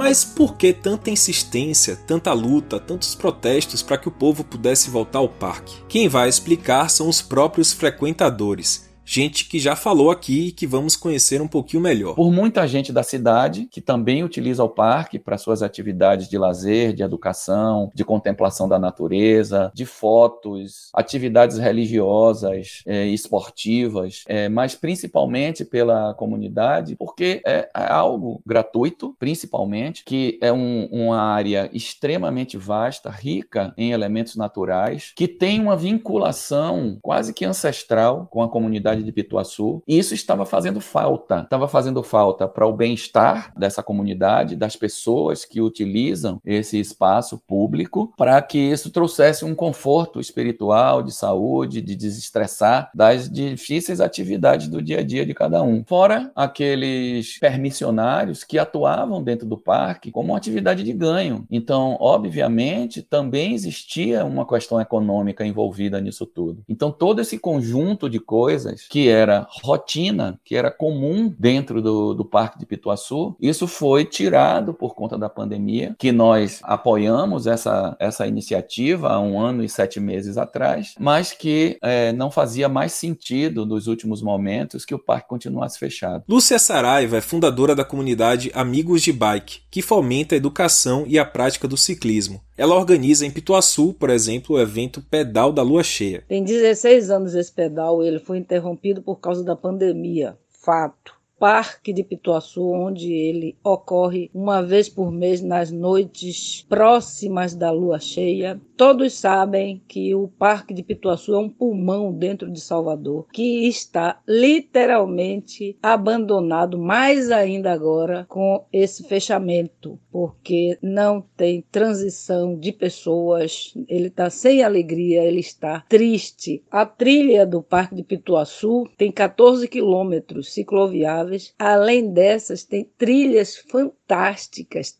Mas 0.00 0.24
por 0.24 0.56
que 0.56 0.72
tanta 0.72 1.10
insistência, 1.10 1.94
tanta 1.94 2.32
luta, 2.32 2.80
tantos 2.80 3.14
protestos 3.14 3.82
para 3.82 3.98
que 3.98 4.08
o 4.08 4.10
povo 4.10 4.42
pudesse 4.42 4.88
voltar 4.88 5.18
ao 5.18 5.28
parque? 5.28 5.76
Quem 5.90 6.08
vai 6.08 6.26
explicar 6.26 6.88
são 6.88 7.06
os 7.06 7.20
próprios 7.20 7.74
frequentadores 7.74 8.89
gente 9.10 9.46
que 9.46 9.58
já 9.58 9.74
falou 9.74 10.08
aqui 10.08 10.48
e 10.48 10.52
que 10.52 10.68
vamos 10.68 10.94
conhecer 10.94 11.42
um 11.42 11.48
pouquinho 11.48 11.82
melhor. 11.82 12.14
Por 12.14 12.30
muita 12.30 12.64
gente 12.68 12.92
da 12.92 13.02
cidade 13.02 13.66
que 13.68 13.80
também 13.80 14.22
utiliza 14.22 14.62
o 14.62 14.68
parque 14.68 15.18
para 15.18 15.36
suas 15.36 15.64
atividades 15.64 16.28
de 16.28 16.38
lazer, 16.38 16.92
de 16.92 17.02
educação, 17.02 17.90
de 17.92 18.04
contemplação 18.04 18.68
da 18.68 18.78
natureza, 18.78 19.72
de 19.74 19.84
fotos, 19.84 20.90
atividades 20.94 21.58
religiosas, 21.58 22.84
é, 22.86 23.06
esportivas, 23.06 24.22
é, 24.28 24.48
mas 24.48 24.76
principalmente 24.76 25.64
pela 25.64 26.14
comunidade, 26.14 26.94
porque 26.94 27.42
é, 27.44 27.68
é 27.74 27.92
algo 27.92 28.40
gratuito, 28.46 29.16
principalmente, 29.18 30.04
que 30.04 30.38
é 30.40 30.52
um, 30.52 30.86
uma 30.92 31.20
área 31.20 31.68
extremamente 31.72 32.56
vasta, 32.56 33.10
rica 33.10 33.74
em 33.76 33.90
elementos 33.90 34.36
naturais, 34.36 35.12
que 35.16 35.26
tem 35.26 35.60
uma 35.60 35.76
vinculação 35.76 36.96
quase 37.02 37.34
que 37.34 37.44
ancestral 37.44 38.28
com 38.30 38.40
a 38.40 38.48
comunidade 38.48 38.99
de 39.04 39.12
Pituaçu, 39.12 39.82
e 39.86 39.98
isso 39.98 40.14
estava 40.14 40.44
fazendo 40.46 40.80
falta. 40.80 41.40
Estava 41.40 41.68
fazendo 41.68 42.02
falta 42.02 42.46
para 42.48 42.66
o 42.66 42.72
bem-estar 42.72 43.52
dessa 43.56 43.82
comunidade, 43.82 44.56
das 44.56 44.76
pessoas 44.76 45.44
que 45.44 45.60
utilizam 45.60 46.40
esse 46.44 46.78
espaço 46.78 47.38
público, 47.46 48.12
para 48.16 48.40
que 48.42 48.58
isso 48.58 48.90
trouxesse 48.90 49.44
um 49.44 49.54
conforto 49.54 50.20
espiritual, 50.20 51.02
de 51.02 51.12
saúde, 51.12 51.80
de 51.80 51.94
desestressar 51.94 52.90
das 52.94 53.30
difíceis 53.30 54.00
atividades 54.00 54.68
do 54.68 54.82
dia 54.82 55.00
a 55.00 55.02
dia 55.02 55.24
de 55.24 55.34
cada 55.34 55.62
um. 55.62 55.84
Fora 55.84 56.30
aqueles 56.34 57.38
permissionários 57.38 58.44
que 58.44 58.58
atuavam 58.58 59.22
dentro 59.22 59.46
do 59.46 59.56
parque 59.56 60.10
como 60.10 60.34
atividade 60.34 60.82
de 60.82 60.92
ganho. 60.92 61.46
Então, 61.50 61.96
obviamente, 62.00 63.02
também 63.02 63.54
existia 63.54 64.24
uma 64.24 64.46
questão 64.46 64.80
econômica 64.80 65.44
envolvida 65.44 66.00
nisso 66.00 66.26
tudo. 66.26 66.62
Então, 66.68 66.90
todo 66.90 67.20
esse 67.20 67.38
conjunto 67.38 68.08
de 68.08 68.18
coisas 68.18 68.86
que 68.90 69.08
era 69.08 69.46
rotina, 69.62 70.40
que 70.44 70.56
era 70.56 70.68
comum 70.68 71.32
dentro 71.38 71.80
do, 71.80 72.12
do 72.12 72.24
Parque 72.24 72.58
de 72.58 72.66
Pituaçu. 72.66 73.36
Isso 73.40 73.68
foi 73.68 74.04
tirado 74.04 74.74
por 74.74 74.96
conta 74.96 75.16
da 75.16 75.28
pandemia, 75.28 75.94
que 75.96 76.10
nós 76.10 76.58
apoiamos 76.64 77.46
essa, 77.46 77.96
essa 78.00 78.26
iniciativa 78.26 79.10
há 79.10 79.20
um 79.20 79.40
ano 79.40 79.62
e 79.62 79.68
sete 79.68 80.00
meses 80.00 80.36
atrás, 80.36 80.94
mas 80.98 81.30
que 81.30 81.78
é, 81.80 82.12
não 82.12 82.32
fazia 82.32 82.68
mais 82.68 82.92
sentido 82.92 83.64
nos 83.64 83.86
últimos 83.86 84.20
momentos 84.20 84.84
que 84.84 84.94
o 84.94 84.98
parque 84.98 85.28
continuasse 85.28 85.78
fechado. 85.78 86.24
Lúcia 86.28 86.58
Saraiva 86.58 87.16
é 87.16 87.20
fundadora 87.20 87.76
da 87.76 87.84
comunidade 87.84 88.50
Amigos 88.52 89.02
de 89.02 89.12
Bike, 89.12 89.60
que 89.70 89.82
fomenta 89.82 90.34
a 90.34 90.36
educação 90.36 91.04
e 91.06 91.16
a 91.16 91.24
prática 91.24 91.68
do 91.68 91.76
ciclismo. 91.76 92.40
Ela 92.58 92.74
organiza 92.74 93.24
em 93.24 93.30
Pituaçu, 93.30 93.94
por 93.94 94.10
exemplo, 94.10 94.56
o 94.56 94.60
evento 94.60 95.00
Pedal 95.00 95.50
da 95.50 95.62
Lua 95.62 95.82
Cheia. 95.82 96.22
Tem 96.28 96.44
16 96.44 97.08
anos 97.08 97.34
esse 97.34 97.50
pedal, 97.50 98.04
ele 98.04 98.18
foi 98.18 98.36
interrompido 98.36 98.69
por 99.02 99.16
causa 99.16 99.44
da 99.44 99.56
pandemia. 99.56 100.38
Fato. 100.48 101.18
Parque 101.38 101.90
de 101.90 102.04
Pituaçu, 102.04 102.70
onde 102.70 103.10
ele 103.14 103.56
ocorre 103.64 104.30
uma 104.34 104.62
vez 104.62 104.90
por 104.90 105.10
mês 105.10 105.40
nas 105.40 105.70
noites 105.70 106.66
próximas 106.68 107.54
da 107.54 107.70
lua 107.70 107.98
cheia. 107.98 108.60
Todos 108.80 109.12
sabem 109.12 109.82
que 109.86 110.14
o 110.14 110.26
Parque 110.26 110.72
de 110.72 110.82
Pituaçu 110.82 111.34
é 111.34 111.38
um 111.38 111.50
pulmão 111.50 112.10
dentro 112.14 112.50
de 112.50 112.58
Salvador, 112.62 113.26
que 113.30 113.68
está 113.68 114.22
literalmente 114.26 115.76
abandonado, 115.82 116.78
mais 116.78 117.30
ainda 117.30 117.70
agora 117.70 118.24
com 118.26 118.64
esse 118.72 119.04
fechamento, 119.04 120.00
porque 120.10 120.78
não 120.80 121.20
tem 121.36 121.62
transição 121.70 122.58
de 122.58 122.72
pessoas, 122.72 123.74
ele 123.86 124.06
está 124.06 124.30
sem 124.30 124.62
alegria, 124.62 125.24
ele 125.24 125.40
está 125.40 125.84
triste. 125.86 126.64
A 126.70 126.86
trilha 126.86 127.44
do 127.44 127.62
Parque 127.62 127.94
de 127.94 128.02
Pituaçu 128.02 128.88
tem 128.96 129.12
14 129.12 129.68
quilômetros 129.68 130.54
cicloviáveis 130.54 131.52
Além 131.58 132.10
dessas, 132.10 132.64
tem 132.64 132.88
trilhas 132.96 133.58
fantásticas, 133.58 133.99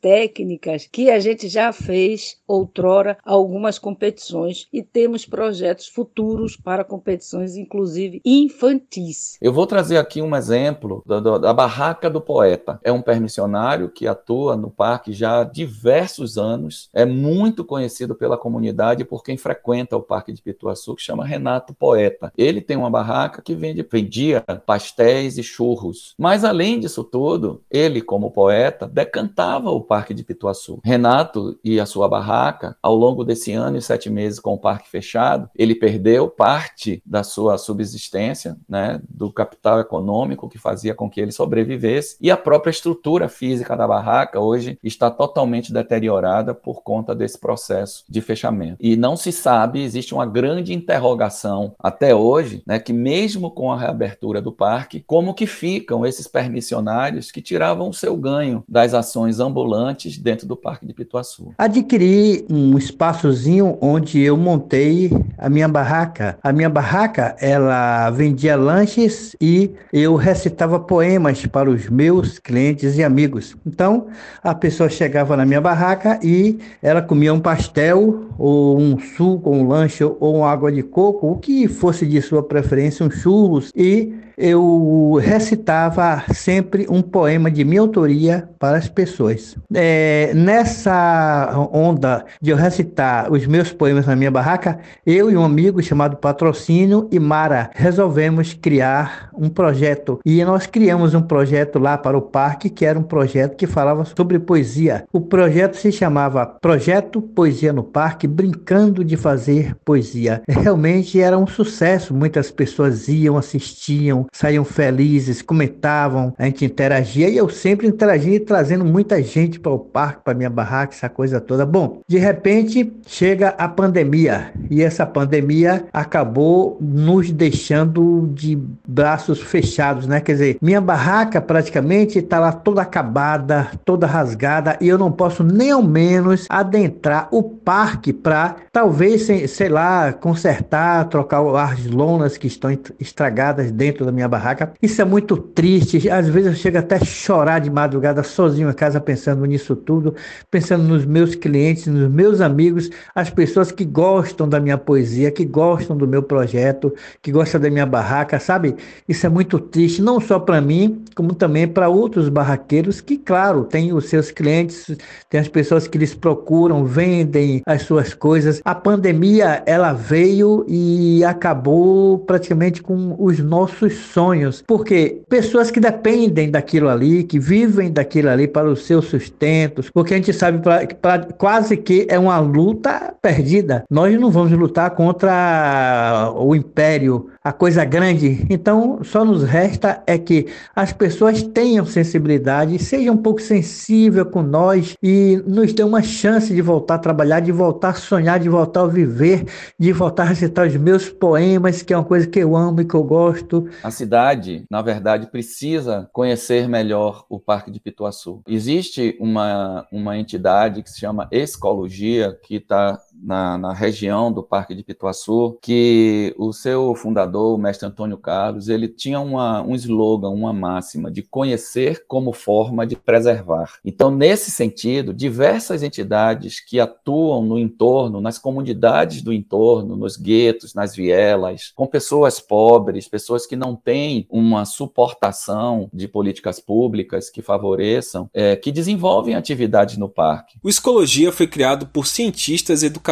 técnicas, 0.01 0.89
que 0.91 1.11
a 1.11 1.19
gente 1.19 1.49
já 1.49 1.73
fez 1.73 2.39
outrora 2.47 3.19
algumas 3.25 3.79
competições 3.79 4.69
e 4.73 4.83
temos 4.83 5.27
projetos 5.27 5.89
futuros 5.89 6.57
para 6.57 6.85
competições, 6.85 7.57
inclusive 7.57 8.21
infantis. 8.25 9.37
Eu 9.41 9.53
vou 9.53 9.67
trazer 9.67 9.99
aqui 9.99 10.23
um 10.23 10.35
exemplo 10.37 11.03
da, 11.07 11.21
da 11.39 11.53
Barraca 11.53 12.09
do 12.09 12.21
Poeta. 12.21 12.79
É 12.83 12.93
um 12.93 13.03
permissionário 13.03 13.89
que 13.89 14.07
atua 14.07 14.57
no 14.57 14.71
parque 14.71 15.13
já 15.13 15.41
há 15.41 15.45
diversos 15.45 16.39
anos, 16.39 16.89
é 16.93 17.05
muito 17.05 17.65
conhecido 17.65 18.15
pela 18.15 18.39
comunidade 18.39 19.05
por 19.05 19.23
quem 19.23 19.37
frequenta 19.37 19.97
o 19.97 20.03
Parque 20.03 20.33
de 20.33 20.43
Pituaçu, 20.43 20.95
que 20.95 21.03
chama 21.03 21.25
Renato 21.25 21.75
Poeta. 21.75 22.33
Ele 22.37 22.61
tem 22.61 22.77
uma 22.77 22.91
barraca 22.91 23.43
que 23.43 23.55
vende, 23.55 23.83
vendia 23.83 24.43
pastéis 24.67 25.39
e 25.39 25.43
churros. 25.43 26.15
Mas 26.19 26.45
além 26.45 26.79
disso 26.81 27.03
tudo, 27.03 27.63
ele, 27.71 28.01
como 28.01 28.31
poeta, 28.31 28.87
decantava 29.05 29.71
o 29.71 29.81
Parque 29.81 30.13
de 30.13 30.23
Pituaçu. 30.23 30.79
Renato 30.85 31.59
e 31.65 31.81
a 31.81 31.87
sua 31.87 32.09
barraca, 32.09 32.77
ao 32.83 32.95
longo 32.95 33.25
desse 33.25 33.53
ano 33.53 33.79
e 33.79 33.83
sete 33.83 34.11
meses 34.11 34.39
com 34.39 34.55
o 34.55 34.59
parque 34.59 34.89
fechado, 34.89 35.49
ele 35.57 35.75
perdeu 35.75 36.29
parte 36.29 37.03
da 37.05 37.23
sua 37.23 37.57
subsistência, 37.57 38.57
né, 38.69 39.01
do 39.09 39.33
capital 39.33 39.81
econômico 39.81 40.49
que 40.49 40.59
fazia 40.59 40.95
com 40.95 41.09
que 41.09 41.21
ele 41.21 41.33
sobrevivesse, 41.33 42.17
e 42.21 42.31
a 42.31 42.37
própria 42.37 42.71
estrutura 42.71 43.29
física 43.29 43.77
da 43.77 43.89
barraca 43.89 44.39
hoje 44.39 44.79
está 44.83 45.11
totalmente 45.11 45.73
deteriorada 45.73 46.55
por 46.55 46.83
conta 46.83 47.15
desse 47.15 47.39
processo 47.39 48.05
de 48.09 48.21
fechamento. 48.21 48.77
E 48.81 48.97
não 48.97 49.17
se 49.17 49.33
sabe, 49.33 49.83
existe 49.83 50.15
uma 50.15 50.27
grande 50.27 50.75
interrogação 50.75 51.75
até 51.79 52.15
hoje, 52.15 52.63
né, 52.67 52.79
que 52.79 52.93
mesmo 52.93 53.51
com 53.51 53.73
a 53.73 53.79
reabertura 53.79 54.43
do 54.43 54.53
parque, 54.53 55.03
como 55.07 55.35
que 55.35 55.47
ficam 55.47 56.05
esses 56.05 56.27
permissionários 56.27 57.31
que 57.31 57.41
tiravam 57.41 57.89
o 57.89 57.95
seu 57.95 58.17
ganho 58.17 58.63
das 58.69 58.90
ações 58.95 59.41
ambulantes 59.41 60.19
dentro 60.19 60.47
do 60.47 60.57
Parque 60.57 60.87
de 60.87 60.93
Pituaçu. 60.93 61.53
Adquiri 61.57 62.47
um 62.51 62.77
espaçozinho 62.77 63.79
onde 63.81 64.21
eu 64.21 64.37
montei 64.37 65.11
a 65.39 65.49
minha 65.49 65.69
barraca. 65.69 66.39
A 66.43 66.53
minha 66.53 66.69
barraca, 66.69 67.37
ela 67.41 68.11
vendia 68.11 68.57
lanches 68.57 69.35
e 69.41 69.71
eu 69.93 70.17
recitava 70.17 70.79
poemas 70.79 71.47
para 71.47 71.71
os 71.71 71.89
meus 71.89 72.39
clientes 72.39 72.97
e 72.97 73.05
amigos. 73.05 73.57
Então, 73.67 74.07
a 74.43 74.55
pessoa 74.55 74.89
chegava 74.89 75.37
na 75.37 75.47
minha 75.47 75.61
barraca 75.61 76.19
e 76.23 76.59
ela 76.83 77.03
comia 77.03 77.33
um 77.33 77.41
pastel 77.41 78.29
ou 78.39 78.79
um 78.79 78.99
suco, 78.99 79.51
um 79.51 79.67
lanche 79.67 80.05
ou 80.05 80.37
uma 80.37 80.51
água 80.51 80.71
de 80.73 80.83
coco, 80.83 81.31
o 81.31 81.39
que 81.39 81.69
fosse 81.69 82.07
de 82.07 82.21
sua 82.21 82.43
preferência, 82.43 83.05
um 83.05 83.11
churros 83.11 83.71
e 83.75 84.15
eu 84.41 85.19
recitava 85.21 86.25
sempre 86.33 86.87
um 86.89 87.03
poema 87.03 87.51
de 87.51 87.63
minha 87.63 87.83
autoria 87.83 88.49
para 88.59 88.80
as 88.81 88.89
pessoas. 88.89 89.57
É, 89.75 90.33
nessa 90.35 91.69
onda 91.73 92.25
de 92.41 92.51
eu 92.51 92.57
recitar 92.57 93.31
os 93.31 93.47
meus 93.47 93.73
poemas 93.73 94.07
na 94.07 94.17
minha 94.17 94.31
barraca, 94.31 94.81
eu 95.07 95.31
e 95.31 95.37
um 95.37 95.45
amigo 95.45 95.83
chamado 95.83 96.17
Patrocínio 96.17 97.09
e 97.13 97.21
Mara 97.21 97.71
resolvemos 97.75 98.55
criar 98.55 99.31
um 99.37 99.49
projeto. 99.49 100.19
E 100.25 100.43
nós 100.45 100.67
criamos 100.67 101.15
um 101.15 101.23
projeto 101.23 101.79
lá 101.79 101.97
para 101.97 102.17
o 102.17 102.23
parque, 102.23 102.71
que 102.71 102.85
era 102.85 102.99
um 102.99 103.03
projeto 103.03 103.57
que 103.57 103.67
falava 103.67 104.05
sobre 104.05 104.39
poesia. 104.39 105.05
O 105.13 105.21
projeto 105.21 105.77
se 105.77 105.93
chamava 105.93 106.47
Projeto 106.47 107.21
Poesia 107.21 107.73
no 107.73 107.83
Parque, 107.83 108.27
brincando 108.27 109.05
de 109.05 109.17
fazer 109.17 109.77
poesia. 109.85 110.43
Realmente 110.49 111.21
era 111.21 111.39
um 111.39 111.47
sucesso, 111.47 112.15
muitas 112.15 112.51
pessoas 112.51 113.09
iam, 113.09 113.37
assistiam, 113.37 114.27
saíam 114.33 114.65
felizes, 114.65 115.43
comentavam, 115.43 116.35
a 116.39 116.45
gente 116.47 116.65
interagia 116.65 117.29
e 117.29 117.37
eu 117.37 117.49
sempre 117.49 117.87
interagia 117.87 118.35
trazendo 118.71 118.85
muita 118.85 119.21
gente 119.21 119.59
para 119.59 119.73
o 119.73 119.79
parque, 119.81 120.23
para 120.23 120.33
minha 120.33 120.49
barraca, 120.49 120.95
essa 120.95 121.09
coisa 121.09 121.41
toda. 121.41 121.67
Bom, 121.67 122.03
de 122.07 122.19
repente 122.19 122.93
chega 123.05 123.49
a 123.59 123.69
pandemia 123.69 124.53
e 124.71 124.81
essa 124.81 125.05
pandemia 125.05 125.87
acabou 125.93 126.79
nos 126.81 127.33
deixando 127.33 128.31
de 128.33 128.57
braços 128.87 129.41
fechados, 129.41 130.07
né? 130.07 130.21
Quer 130.21 130.33
dizer, 130.33 130.59
minha 130.63 130.81
barraca 130.81 131.41
praticamente 131.41 132.21
está 132.21 132.39
lá 132.39 132.53
toda 132.53 132.83
acabada, 132.83 133.73
toda 133.85 134.07
rasgada 134.07 134.77
e 134.81 134.89
eu 134.89 134.97
não 134.97 135.11
posso 135.11 135.43
nem 135.43 135.73
ao 135.73 135.83
menos 135.83 136.47
adentrar 136.49 137.27
o 137.33 137.43
parque 137.43 138.13
para 138.13 138.55
talvez, 138.71 139.27
sei 139.51 139.69
lá, 139.69 140.13
consertar, 140.13 141.09
trocar 141.09 141.41
as 141.57 141.87
lonas 141.87 142.39
que 142.39 142.47
estão 142.47 142.71
estragadas 143.01 143.73
dentro 143.73 144.05
da 144.05 144.13
minha 144.13 144.29
barraca. 144.29 144.73
Isso 144.81 145.03
é 145.03 145.05
muito 145.05 145.37
triste. 145.37 146.09
Às 146.09 146.29
vezes 146.29 146.51
eu 146.51 146.55
chego 146.55 146.79
até 146.79 146.97
a 146.97 147.05
chorar 147.05 147.59
de 147.59 147.69
madrugada 147.69 148.23
sozinho 148.23 148.50
sozinho 148.51 148.69
em 148.69 148.73
casa 148.73 149.01
pensando 149.01 149.45
nisso 149.45 149.77
tudo, 149.77 150.15
pensando 150.51 150.83
nos 150.85 151.05
meus 151.05 151.35
clientes, 151.35 151.87
nos 151.87 152.11
meus 152.11 152.41
amigos, 152.41 152.91
as 153.15 153.31
pessoas 153.31 153.71
que 153.71 153.85
gostam 153.85 154.49
da 154.49 154.61
minha 154.61 154.77
poesia, 154.77 155.31
que 155.31 155.45
gostam 155.45 155.97
do 155.97 156.07
meu 156.07 156.23
projeto, 156.23 156.93
que 157.23 157.31
gostam 157.31 157.61
da 157.61 157.71
minha 157.71 157.87
barraca, 157.87 158.39
sabe? 158.39 158.75
Isso 159.09 159.25
é 159.25 159.29
muito 159.29 159.59
triste, 159.59 160.03
não 160.03 160.21
só 160.21 160.39
para 160.39 160.61
mim, 160.61 161.03
como 161.15 161.35
também 161.35 161.67
para 161.67 161.89
outros 161.89 162.29
barraqueiros 162.29 163.01
que, 163.01 163.17
claro, 163.17 163.65
têm 163.65 163.93
os 163.93 164.09
seus 164.09 164.31
clientes, 164.31 164.97
tem 165.29 165.41
as 165.41 165.49
pessoas 165.49 165.87
que 165.87 165.99
lhes 165.99 166.15
procuram, 166.15 166.85
vendem 166.85 167.63
as 167.67 167.83
suas 167.83 168.15
coisas. 168.15 168.61
A 168.65 168.75
pandemia, 168.75 169.63
ela 169.67 169.93
veio 169.93 170.65
e 170.69 171.25
acabou 171.25 172.19
praticamente 172.19 172.83
com 172.83 173.15
os 173.19 173.39
nossos 173.39 173.95
sonhos, 173.95 174.63
porque 174.67 175.23
pessoas 175.29 175.71
que 175.71 175.81
dependem 175.81 176.51
daquilo 176.51 176.89
ali, 176.89 177.25
que 177.25 177.39
vivem 177.39 177.93
daquilo 177.93 178.29
ali 178.29 178.40
para 178.49 178.71
os 178.71 178.85
seus 178.85 179.07
sustentos, 179.07 179.91
porque 179.91 180.15
a 180.15 180.17
gente 180.17 180.33
sabe 180.33 180.59
pra, 180.59 180.87
pra, 180.87 181.19
quase 181.19 181.77
que 181.77 182.07
é 182.09 182.19
uma 182.19 182.39
luta 182.39 183.15
perdida. 183.21 183.85
Nós 183.91 184.19
não 184.19 184.31
vamos 184.31 184.53
lutar 184.53 184.91
contra 184.91 186.33
o 186.37 186.55
império, 186.55 187.31
a 187.43 187.53
coisa 187.53 187.85
grande. 187.85 188.47
Então, 188.51 189.01
só 189.03 189.25
nos 189.25 189.43
resta 189.43 190.03
é 190.07 190.19
que 190.19 190.47
as 190.75 190.93
pessoas 190.93 191.43
tenham 191.43 191.87
sensibilidade, 191.87 192.79
sejam 192.79 193.15
um 193.15 193.19
pouco 193.19 193.41
sensível 193.41 194.27
com 194.27 194.43
nós 194.43 194.97
e 195.03 195.43
nos 195.47 195.73
dê 195.73 195.83
uma 195.83 196.03
chance 196.03 196.53
de 196.53 196.61
voltar 196.61 196.97
a 196.97 196.99
trabalhar, 196.99 197.41
de 197.41 197.53
voltar 197.53 197.91
a 197.91 197.95
sonhar, 197.95 198.39
de 198.39 198.49
voltar 198.49 198.83
a 198.83 198.87
viver, 198.87 199.47
de 199.79 199.93
voltar 199.93 200.25
a 200.25 200.27
recitar 200.27 200.67
os 200.67 200.77
meus 200.77 201.09
poemas, 201.09 201.83
que 201.83 201.93
é 201.93 201.97
uma 201.97 202.05
coisa 202.05 202.27
que 202.27 202.39
eu 202.39 202.57
amo 202.57 202.83
e 202.83 202.85
que 202.85 202.95
eu 202.95 203.03
gosto. 203.03 203.69
A 203.83 203.91
cidade, 203.91 204.65
na 204.71 204.83
verdade, 204.83 205.31
precisa 205.31 206.09
conhecer 206.13 206.69
melhor 206.69 207.25
o 207.29 207.41
Parque 207.41 207.71
de 207.71 207.81
Pituaçu. 207.81 208.30
Existe 208.47 209.17
uma, 209.21 209.87
uma 209.91 210.19
entidade 210.19 210.83
que 210.83 210.91
se 210.91 211.01
chama 211.01 211.29
Escologia, 211.31 212.39
que 212.45 212.57
está 212.57 213.01
na, 213.23 213.59
na, 213.59 213.73
região 213.73 214.33
do 214.33 214.43
Parque 214.43 214.75
de 214.75 214.83
Pituaçu, 214.83 215.59
que 215.61 216.35
o 216.39 216.53
seu 216.53 216.95
fundador, 216.95 217.55
o 217.55 217.59
mestre 217.61 217.87
Antônio 217.87 218.17
Carlos, 218.17 218.69
ele 218.69 218.89
tinha 218.89 219.21
uma, 219.21 219.63
um 219.63 219.75
slogan, 219.75 220.31
uma 220.31 220.53
máxima 220.53 221.11
de 221.11 221.23
conhecer 221.23 222.05
como 222.07 222.33
forma 222.33 222.87
de 222.87 222.97
preservar. 222.97 223.75
Então, 223.85 224.11
nesse 224.11 224.51
sentido, 224.51 225.13
diversas 225.13 225.83
entidades 225.83 226.61
que 226.61 226.81
atuam 226.81 227.45
no 227.45 227.59
entorno, 227.59 228.21
nas 228.21 228.39
comunidades 228.39 229.23
do 229.23 229.33
entorno, 229.33 229.97
nos 229.97 230.17
guetos, 230.17 230.75
nas 230.75 230.95
vielas, 230.95 231.73
com 231.75 231.87
pessoas 231.87 232.41
pobres, 232.41 233.09
pessoas 233.09 233.47
que 233.47 233.57
não 233.57 233.77
têm 233.77 234.27
uma 234.31 234.65
suportação 234.65 235.89
de 235.93 236.09
políticas 236.09 236.59
públicas 236.59 237.31
que 237.31 237.43
favoreçam, 237.43 238.29
é, 238.33 238.57
que 238.57 238.73
desenvolvem 238.73 239.35
atividades 239.35 239.97
no 239.97 240.09
parque. 240.09 240.59
O 240.63 240.69
Escologia 240.69 241.33
foi 241.33 241.47
criado 241.47 241.87
por 241.87 242.07
cientistas 242.07 242.83
educadores 242.83 243.10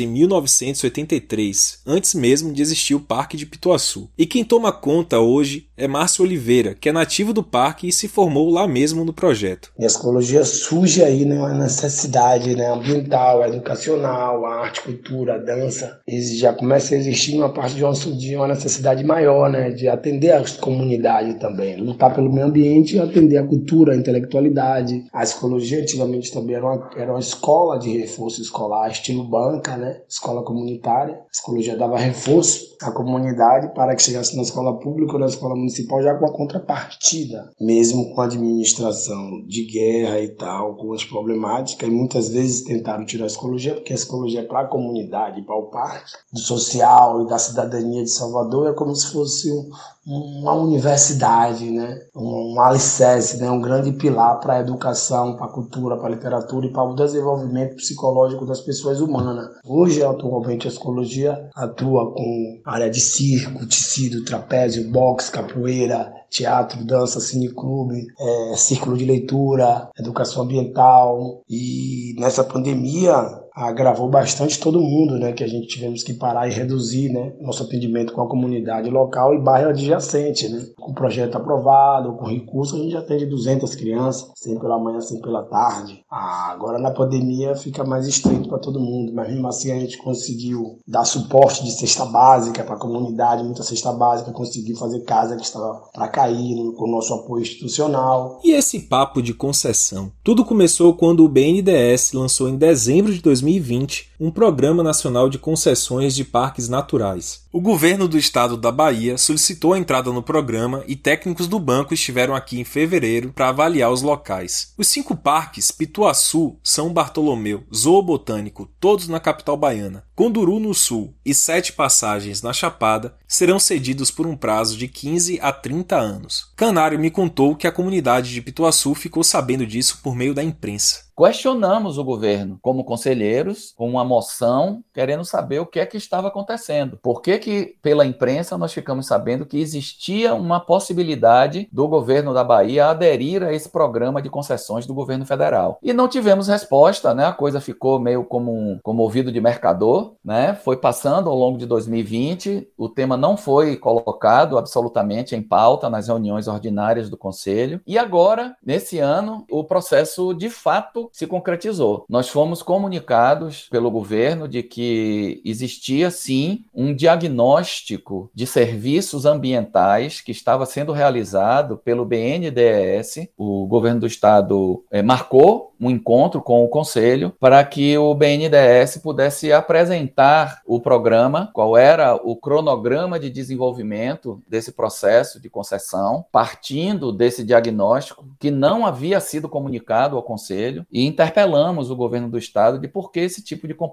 em 0.00 0.06
1983, 0.06 1.80
antes 1.86 2.14
mesmo 2.14 2.52
de 2.52 2.62
existir 2.62 2.94
o 2.94 3.00
Parque 3.00 3.36
de 3.36 3.46
Pituaçu. 3.46 4.08
E 4.16 4.26
quem 4.26 4.44
toma 4.44 4.72
conta 4.72 5.18
hoje 5.18 5.66
é 5.80 5.88
Márcio 5.88 6.24
Oliveira, 6.24 6.74
que 6.78 6.90
é 6.90 6.92
nativo 6.92 7.32
do 7.32 7.42
parque 7.42 7.88
e 7.88 7.92
se 7.92 8.06
formou 8.06 8.50
lá 8.50 8.68
mesmo 8.68 9.02
no 9.02 9.14
projeto. 9.14 9.72
E 9.78 9.84
a 9.84 9.88
psicologia 9.88 10.44
surge 10.44 11.02
aí 11.02 11.24
né, 11.24 11.38
uma 11.38 11.54
necessidade 11.54 12.54
né, 12.54 12.70
ambiental, 12.70 13.42
educacional, 13.46 14.44
arte, 14.44 14.82
cultura, 14.82 15.38
dança. 15.38 15.98
E 16.06 16.20
já 16.36 16.52
começa 16.52 16.94
a 16.94 16.98
existir 16.98 17.34
uma 17.36 17.48
parte 17.48 17.76
de 17.76 17.82
uma, 17.82 17.94
de 17.94 18.36
uma 18.36 18.48
necessidade 18.48 19.02
maior, 19.02 19.50
né, 19.50 19.70
de 19.70 19.88
atender 19.88 20.32
a 20.32 20.44
comunidade 20.60 21.34
também, 21.34 21.76
lutar 21.76 22.14
pelo 22.14 22.30
meio 22.30 22.46
ambiente 22.46 22.96
e 22.96 23.00
atender 23.00 23.38
a 23.38 23.46
cultura, 23.46 23.94
a 23.94 23.96
intelectualidade. 23.96 25.06
A 25.10 25.20
psicologia 25.20 25.80
antigamente 25.80 26.30
também 26.30 26.56
era 26.56 26.66
uma, 26.66 26.90
era 26.94 27.12
uma 27.12 27.20
escola 27.20 27.78
de 27.78 27.96
reforço 27.96 28.42
escolar, 28.42 28.90
estilo 28.90 29.24
banca, 29.40 29.76
né? 29.76 30.02
Escola 30.08 30.42
comunitária. 30.42 31.14
A 31.14 31.30
psicologia 31.30 31.76
dava 31.76 31.96
reforço 31.96 32.76
à 32.82 32.90
comunidade 32.90 33.72
para 33.74 33.94
que 33.96 34.02
chegasse 34.02 34.36
na 34.36 34.42
escola 34.42 34.78
pública 34.78 35.14
ou 35.14 35.18
na 35.18 35.26
escola 35.26 35.56
municipal 35.56 36.02
já 36.02 36.14
com 36.14 36.26
a 36.26 36.32
contrapartida, 36.32 37.50
mesmo 37.58 38.14
com 38.14 38.20
a 38.20 38.24
administração 38.24 39.42
de 39.46 39.64
guerra 39.64 40.20
e 40.20 40.28
tal, 40.28 40.76
com 40.76 40.92
as 40.92 41.04
problemáticas. 41.04 41.88
E 41.88 41.92
muitas 41.92 42.28
vezes 42.28 42.64
tentaram 42.64 43.04
tirar 43.06 43.24
a 43.24 43.28
psicologia, 43.28 43.74
porque 43.74 43.92
a 43.92 43.96
psicologia 43.96 44.40
é 44.40 44.44
para 44.44 44.60
a 44.60 44.68
comunidade, 44.68 45.42
para 45.42 45.56
o 45.56 45.70
parque, 45.70 46.12
do 46.32 46.38
social 46.38 47.22
e 47.22 47.28
da 47.28 47.38
cidadania 47.38 48.02
de 48.02 48.10
Salvador, 48.10 48.68
é 48.68 48.72
como 48.72 48.94
se 48.94 49.12
fosse 49.12 49.50
um, 49.50 49.70
uma 50.06 50.54
universidade, 50.54 51.70
né? 51.70 52.00
um, 52.14 52.54
um 52.54 52.60
alicerce, 52.60 53.38
né? 53.38 53.50
um 53.50 53.60
grande 53.60 53.92
pilar 53.92 54.40
para 54.40 54.54
a 54.54 54.60
educação, 54.60 55.36
para 55.36 55.46
a 55.46 55.52
cultura, 55.52 55.96
para 55.96 56.08
a 56.08 56.10
literatura 56.10 56.66
e 56.66 56.72
para 56.72 56.84
o 56.84 56.94
desenvolvimento 56.94 57.76
psicológico 57.76 58.46
das 58.46 58.60
pessoas 58.60 59.00
humanas. 59.00 59.29
Hoje, 59.64 60.02
atualmente, 60.02 60.66
a 60.66 60.70
psicologia 60.70 61.48
atua 61.54 62.12
com 62.12 62.60
área 62.64 62.90
de 62.90 63.00
circo, 63.00 63.66
tecido, 63.66 64.24
trapézio, 64.24 64.90
boxe, 64.90 65.30
capoeira, 65.30 66.12
teatro, 66.30 66.84
dança, 66.84 67.20
cineclube, 67.20 68.06
é, 68.18 68.56
círculo 68.56 68.96
de 68.96 69.04
leitura, 69.04 69.88
educação 69.98 70.44
ambiental. 70.44 71.42
E 71.48 72.14
nessa 72.18 72.44
pandemia, 72.44 73.39
agravou 73.54 74.08
bastante 74.08 74.58
todo 74.58 74.80
mundo, 74.80 75.18
né? 75.18 75.32
Que 75.32 75.44
a 75.44 75.46
gente 75.46 75.66
tivemos 75.66 76.02
que 76.02 76.14
parar 76.14 76.48
e 76.48 76.52
reduzir, 76.52 77.10
né? 77.10 77.32
Nosso 77.40 77.62
atendimento 77.62 78.12
com 78.12 78.22
a 78.22 78.28
comunidade 78.28 78.88
local 78.90 79.34
e 79.34 79.40
bairro 79.40 79.70
adjacente, 79.70 80.48
né? 80.48 80.64
Com 80.78 80.92
o 80.92 80.94
projeto 80.94 81.36
aprovado, 81.36 82.14
com 82.14 82.26
recurso, 82.26 82.76
a 82.76 82.78
gente 82.78 82.96
atende 82.96 83.26
200 83.26 83.74
crianças, 83.74 84.30
sempre 84.34 84.60
pela 84.60 84.78
manhã, 84.78 85.00
sempre 85.00 85.24
pela 85.24 85.42
tarde. 85.42 86.02
Ah, 86.10 86.50
agora 86.52 86.78
na 86.78 86.90
pandemia 86.90 87.54
fica 87.54 87.84
mais 87.84 88.06
estreito 88.06 88.48
para 88.48 88.58
todo 88.58 88.80
mundo, 88.80 89.12
mas 89.12 89.28
mesmo 89.28 89.46
assim 89.48 89.72
a 89.72 89.78
gente 89.78 89.98
conseguiu 89.98 90.78
dar 90.86 91.04
suporte 91.04 91.64
de 91.64 91.72
cesta 91.72 92.04
básica 92.04 92.62
para 92.64 92.74
a 92.74 92.78
comunidade, 92.78 93.44
muita 93.44 93.62
cesta 93.62 93.92
básica, 93.92 94.32
conseguiu 94.32 94.76
fazer 94.76 95.00
casa 95.00 95.36
que 95.36 95.44
estava 95.44 95.80
para 95.92 96.08
cair 96.08 96.54
né? 96.54 96.72
com 96.76 96.84
o 96.84 96.90
nosso 96.90 97.12
apoio 97.14 97.42
institucional. 97.42 98.40
E 98.44 98.52
esse 98.52 98.80
papo 98.80 99.22
de 99.22 99.34
concessão? 99.34 100.10
Tudo 100.22 100.44
começou 100.44 100.94
quando 100.94 101.24
o 101.24 101.28
BNDES 101.28 102.12
lançou 102.12 102.48
em 102.48 102.56
dezembro 102.56 103.12
de 103.12 103.20
2020 103.20 103.39
2020 103.40 104.09
um 104.20 104.30
Programa 104.30 104.82
Nacional 104.82 105.30
de 105.30 105.38
Concessões 105.38 106.14
de 106.14 106.24
Parques 106.24 106.68
Naturais. 106.68 107.46
O 107.50 107.58
governo 107.58 108.06
do 108.06 108.18
estado 108.18 108.54
da 108.54 108.70
Bahia 108.70 109.16
solicitou 109.16 109.72
a 109.72 109.78
entrada 109.78 110.12
no 110.12 110.22
programa 110.22 110.84
e 110.86 110.94
técnicos 110.94 111.48
do 111.48 111.58
banco 111.58 111.94
estiveram 111.94 112.34
aqui 112.34 112.60
em 112.60 112.64
fevereiro 112.64 113.32
para 113.32 113.48
avaliar 113.48 113.90
os 113.90 114.02
locais. 114.02 114.74
Os 114.76 114.88
cinco 114.88 115.16
parques, 115.16 115.70
Pituaçu, 115.70 116.58
São 116.62 116.92
Bartolomeu, 116.92 117.64
Zoobotânico, 117.74 118.68
todos 118.78 119.08
na 119.08 119.18
capital 119.18 119.56
baiana, 119.56 120.04
Conduru 120.14 120.60
no 120.60 120.74
sul 120.74 121.14
e 121.24 121.32
sete 121.32 121.72
passagens 121.72 122.42
na 122.42 122.52
Chapada, 122.52 123.14
serão 123.26 123.58
cedidos 123.58 124.10
por 124.10 124.26
um 124.26 124.36
prazo 124.36 124.76
de 124.76 124.86
15 124.86 125.38
a 125.40 125.50
30 125.50 125.96
anos. 125.96 126.52
Canário 126.54 126.98
me 126.98 127.10
contou 127.10 127.56
que 127.56 127.66
a 127.66 127.72
comunidade 127.72 128.30
de 128.30 128.42
Pituaçu 128.42 128.94
ficou 128.94 129.24
sabendo 129.24 129.66
disso 129.66 130.00
por 130.02 130.14
meio 130.14 130.34
da 130.34 130.44
imprensa. 130.44 131.08
Questionamos 131.16 131.96
o 131.96 132.04
governo 132.04 132.58
como 132.60 132.84
conselheiros, 132.84 133.72
com 133.76 133.88
uma 133.88 134.04
moção, 134.10 134.82
querendo 134.92 135.24
saber 135.24 135.60
o 135.60 135.66
que 135.66 135.78
é 135.78 135.86
que 135.86 135.96
estava 135.96 136.26
acontecendo. 136.26 136.98
Por 137.00 137.22
que, 137.22 137.38
que 137.38 137.76
pela 137.80 138.04
imprensa, 138.04 138.58
nós 138.58 138.72
ficamos 138.72 139.06
sabendo 139.06 139.46
que 139.46 139.60
existia 139.60 140.34
uma 140.34 140.58
possibilidade 140.58 141.68
do 141.70 141.86
governo 141.86 142.34
da 142.34 142.42
Bahia 142.42 142.86
aderir 142.86 143.44
a 143.44 143.52
esse 143.52 143.68
programa 143.68 144.20
de 144.20 144.28
concessões 144.28 144.84
do 144.84 144.92
governo 144.92 145.24
federal? 145.24 145.78
E 145.80 145.92
não 145.92 146.08
tivemos 146.08 146.48
resposta, 146.48 147.14
né? 147.14 147.26
A 147.26 147.32
coisa 147.32 147.60
ficou 147.60 148.00
meio 148.00 148.24
como, 148.24 148.52
um, 148.52 148.80
como 148.82 149.02
ouvido 149.02 149.30
de 149.30 149.40
mercador, 149.40 150.14
né? 150.24 150.54
Foi 150.54 150.76
passando 150.76 151.30
ao 151.30 151.36
longo 151.36 151.56
de 151.56 151.66
2020, 151.66 152.68
o 152.76 152.88
tema 152.88 153.16
não 153.16 153.36
foi 153.36 153.76
colocado 153.76 154.58
absolutamente 154.58 155.36
em 155.36 155.42
pauta 155.42 155.88
nas 155.88 156.08
reuniões 156.08 156.48
ordinárias 156.48 157.08
do 157.08 157.16
Conselho. 157.16 157.80
E 157.86 157.96
agora, 157.96 158.56
nesse 158.64 158.98
ano, 158.98 159.44
o 159.48 159.62
processo 159.62 160.34
de 160.34 160.50
fato 160.50 161.08
se 161.12 161.28
concretizou. 161.28 162.04
Nós 162.08 162.28
fomos 162.28 162.60
comunicados 162.60 163.68
pelo 163.70 163.90
governo 164.00 164.48
de 164.48 164.62
que 164.62 165.42
existia 165.44 166.10
sim 166.10 166.64
um 166.74 166.94
diagnóstico 166.94 168.30
de 168.34 168.46
serviços 168.46 169.26
ambientais 169.26 170.22
que 170.22 170.32
estava 170.32 170.64
sendo 170.64 170.90
realizado 170.90 171.76
pelo 171.76 172.06
BNDES. 172.06 173.28
O 173.36 173.66
governo 173.66 174.00
do 174.00 174.06
estado 174.06 174.82
é, 174.90 175.02
marcou 175.02 175.74
um 175.78 175.90
encontro 175.90 176.42
com 176.42 176.64
o 176.64 176.68
conselho 176.68 177.32
para 177.40 177.62
que 177.64 177.96
o 177.96 178.14
BNDES 178.14 178.98
pudesse 179.02 179.52
apresentar 179.52 180.60
o 180.66 180.80
programa, 180.80 181.50
qual 181.54 181.76
era 181.76 182.14
o 182.14 182.36
cronograma 182.36 183.18
de 183.18 183.30
desenvolvimento 183.30 184.42
desse 184.46 184.72
processo 184.72 185.40
de 185.40 185.48
concessão, 185.48 186.24
partindo 186.30 187.12
desse 187.12 187.44
diagnóstico 187.44 188.26
que 188.38 188.50
não 188.50 188.86
havia 188.86 189.20
sido 189.20 189.48
comunicado 189.48 190.16
ao 190.16 190.22
conselho 190.22 190.86
e 190.90 191.06
interpelamos 191.06 191.90
o 191.90 191.96
governo 191.96 192.28
do 192.28 192.38
estado 192.38 192.78
de 192.78 192.88
por 192.88 193.10
que 193.10 193.20
esse 193.20 193.42
tipo 193.42 193.66
de 193.66 193.74
comportamento. 193.74 193.89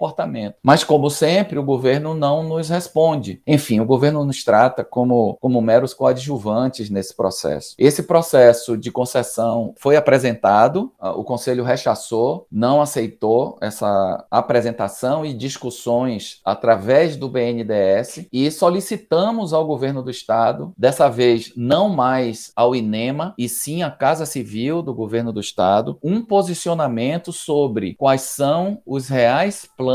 Mas, 0.61 0.83
como 0.83 1.09
sempre, 1.09 1.57
o 1.57 1.63
governo 1.63 2.13
não 2.13 2.43
nos 2.43 2.69
responde. 2.69 3.41
Enfim, 3.45 3.79
o 3.79 3.85
governo 3.85 4.23
nos 4.23 4.43
trata 4.43 4.83
como, 4.83 5.37
como 5.41 5.61
meros 5.61 5.93
coadjuvantes 5.93 6.89
nesse 6.89 7.15
processo. 7.15 7.75
Esse 7.77 8.03
processo 8.03 8.77
de 8.77 8.91
concessão 8.91 9.73
foi 9.77 9.95
apresentado, 9.95 10.91
o 11.15 11.23
Conselho 11.23 11.63
rechaçou, 11.63 12.47
não 12.51 12.81
aceitou 12.81 13.57
essa 13.61 14.25
apresentação 14.29 15.25
e 15.25 15.33
discussões 15.33 16.39
através 16.43 17.15
do 17.15 17.29
BNDES 17.29 18.27
e 18.31 18.49
solicitamos 18.51 19.53
ao 19.53 19.65
governo 19.65 20.01
do 20.01 20.11
estado, 20.11 20.73
dessa 20.77 21.09
vez 21.09 21.53
não 21.55 21.89
mais 21.89 22.51
ao 22.55 22.75
INEMA, 22.75 23.33
e 23.37 23.49
sim 23.49 23.83
à 23.83 23.91
Casa 23.91 24.25
Civil 24.25 24.81
do 24.81 24.93
governo 24.93 25.31
do 25.31 25.39
estado, 25.39 25.97
um 26.03 26.21
posicionamento 26.21 27.31
sobre 27.31 27.95
quais 27.95 28.21
são 28.21 28.81
os 28.85 29.07
reais 29.07 29.67
planos 29.77 29.86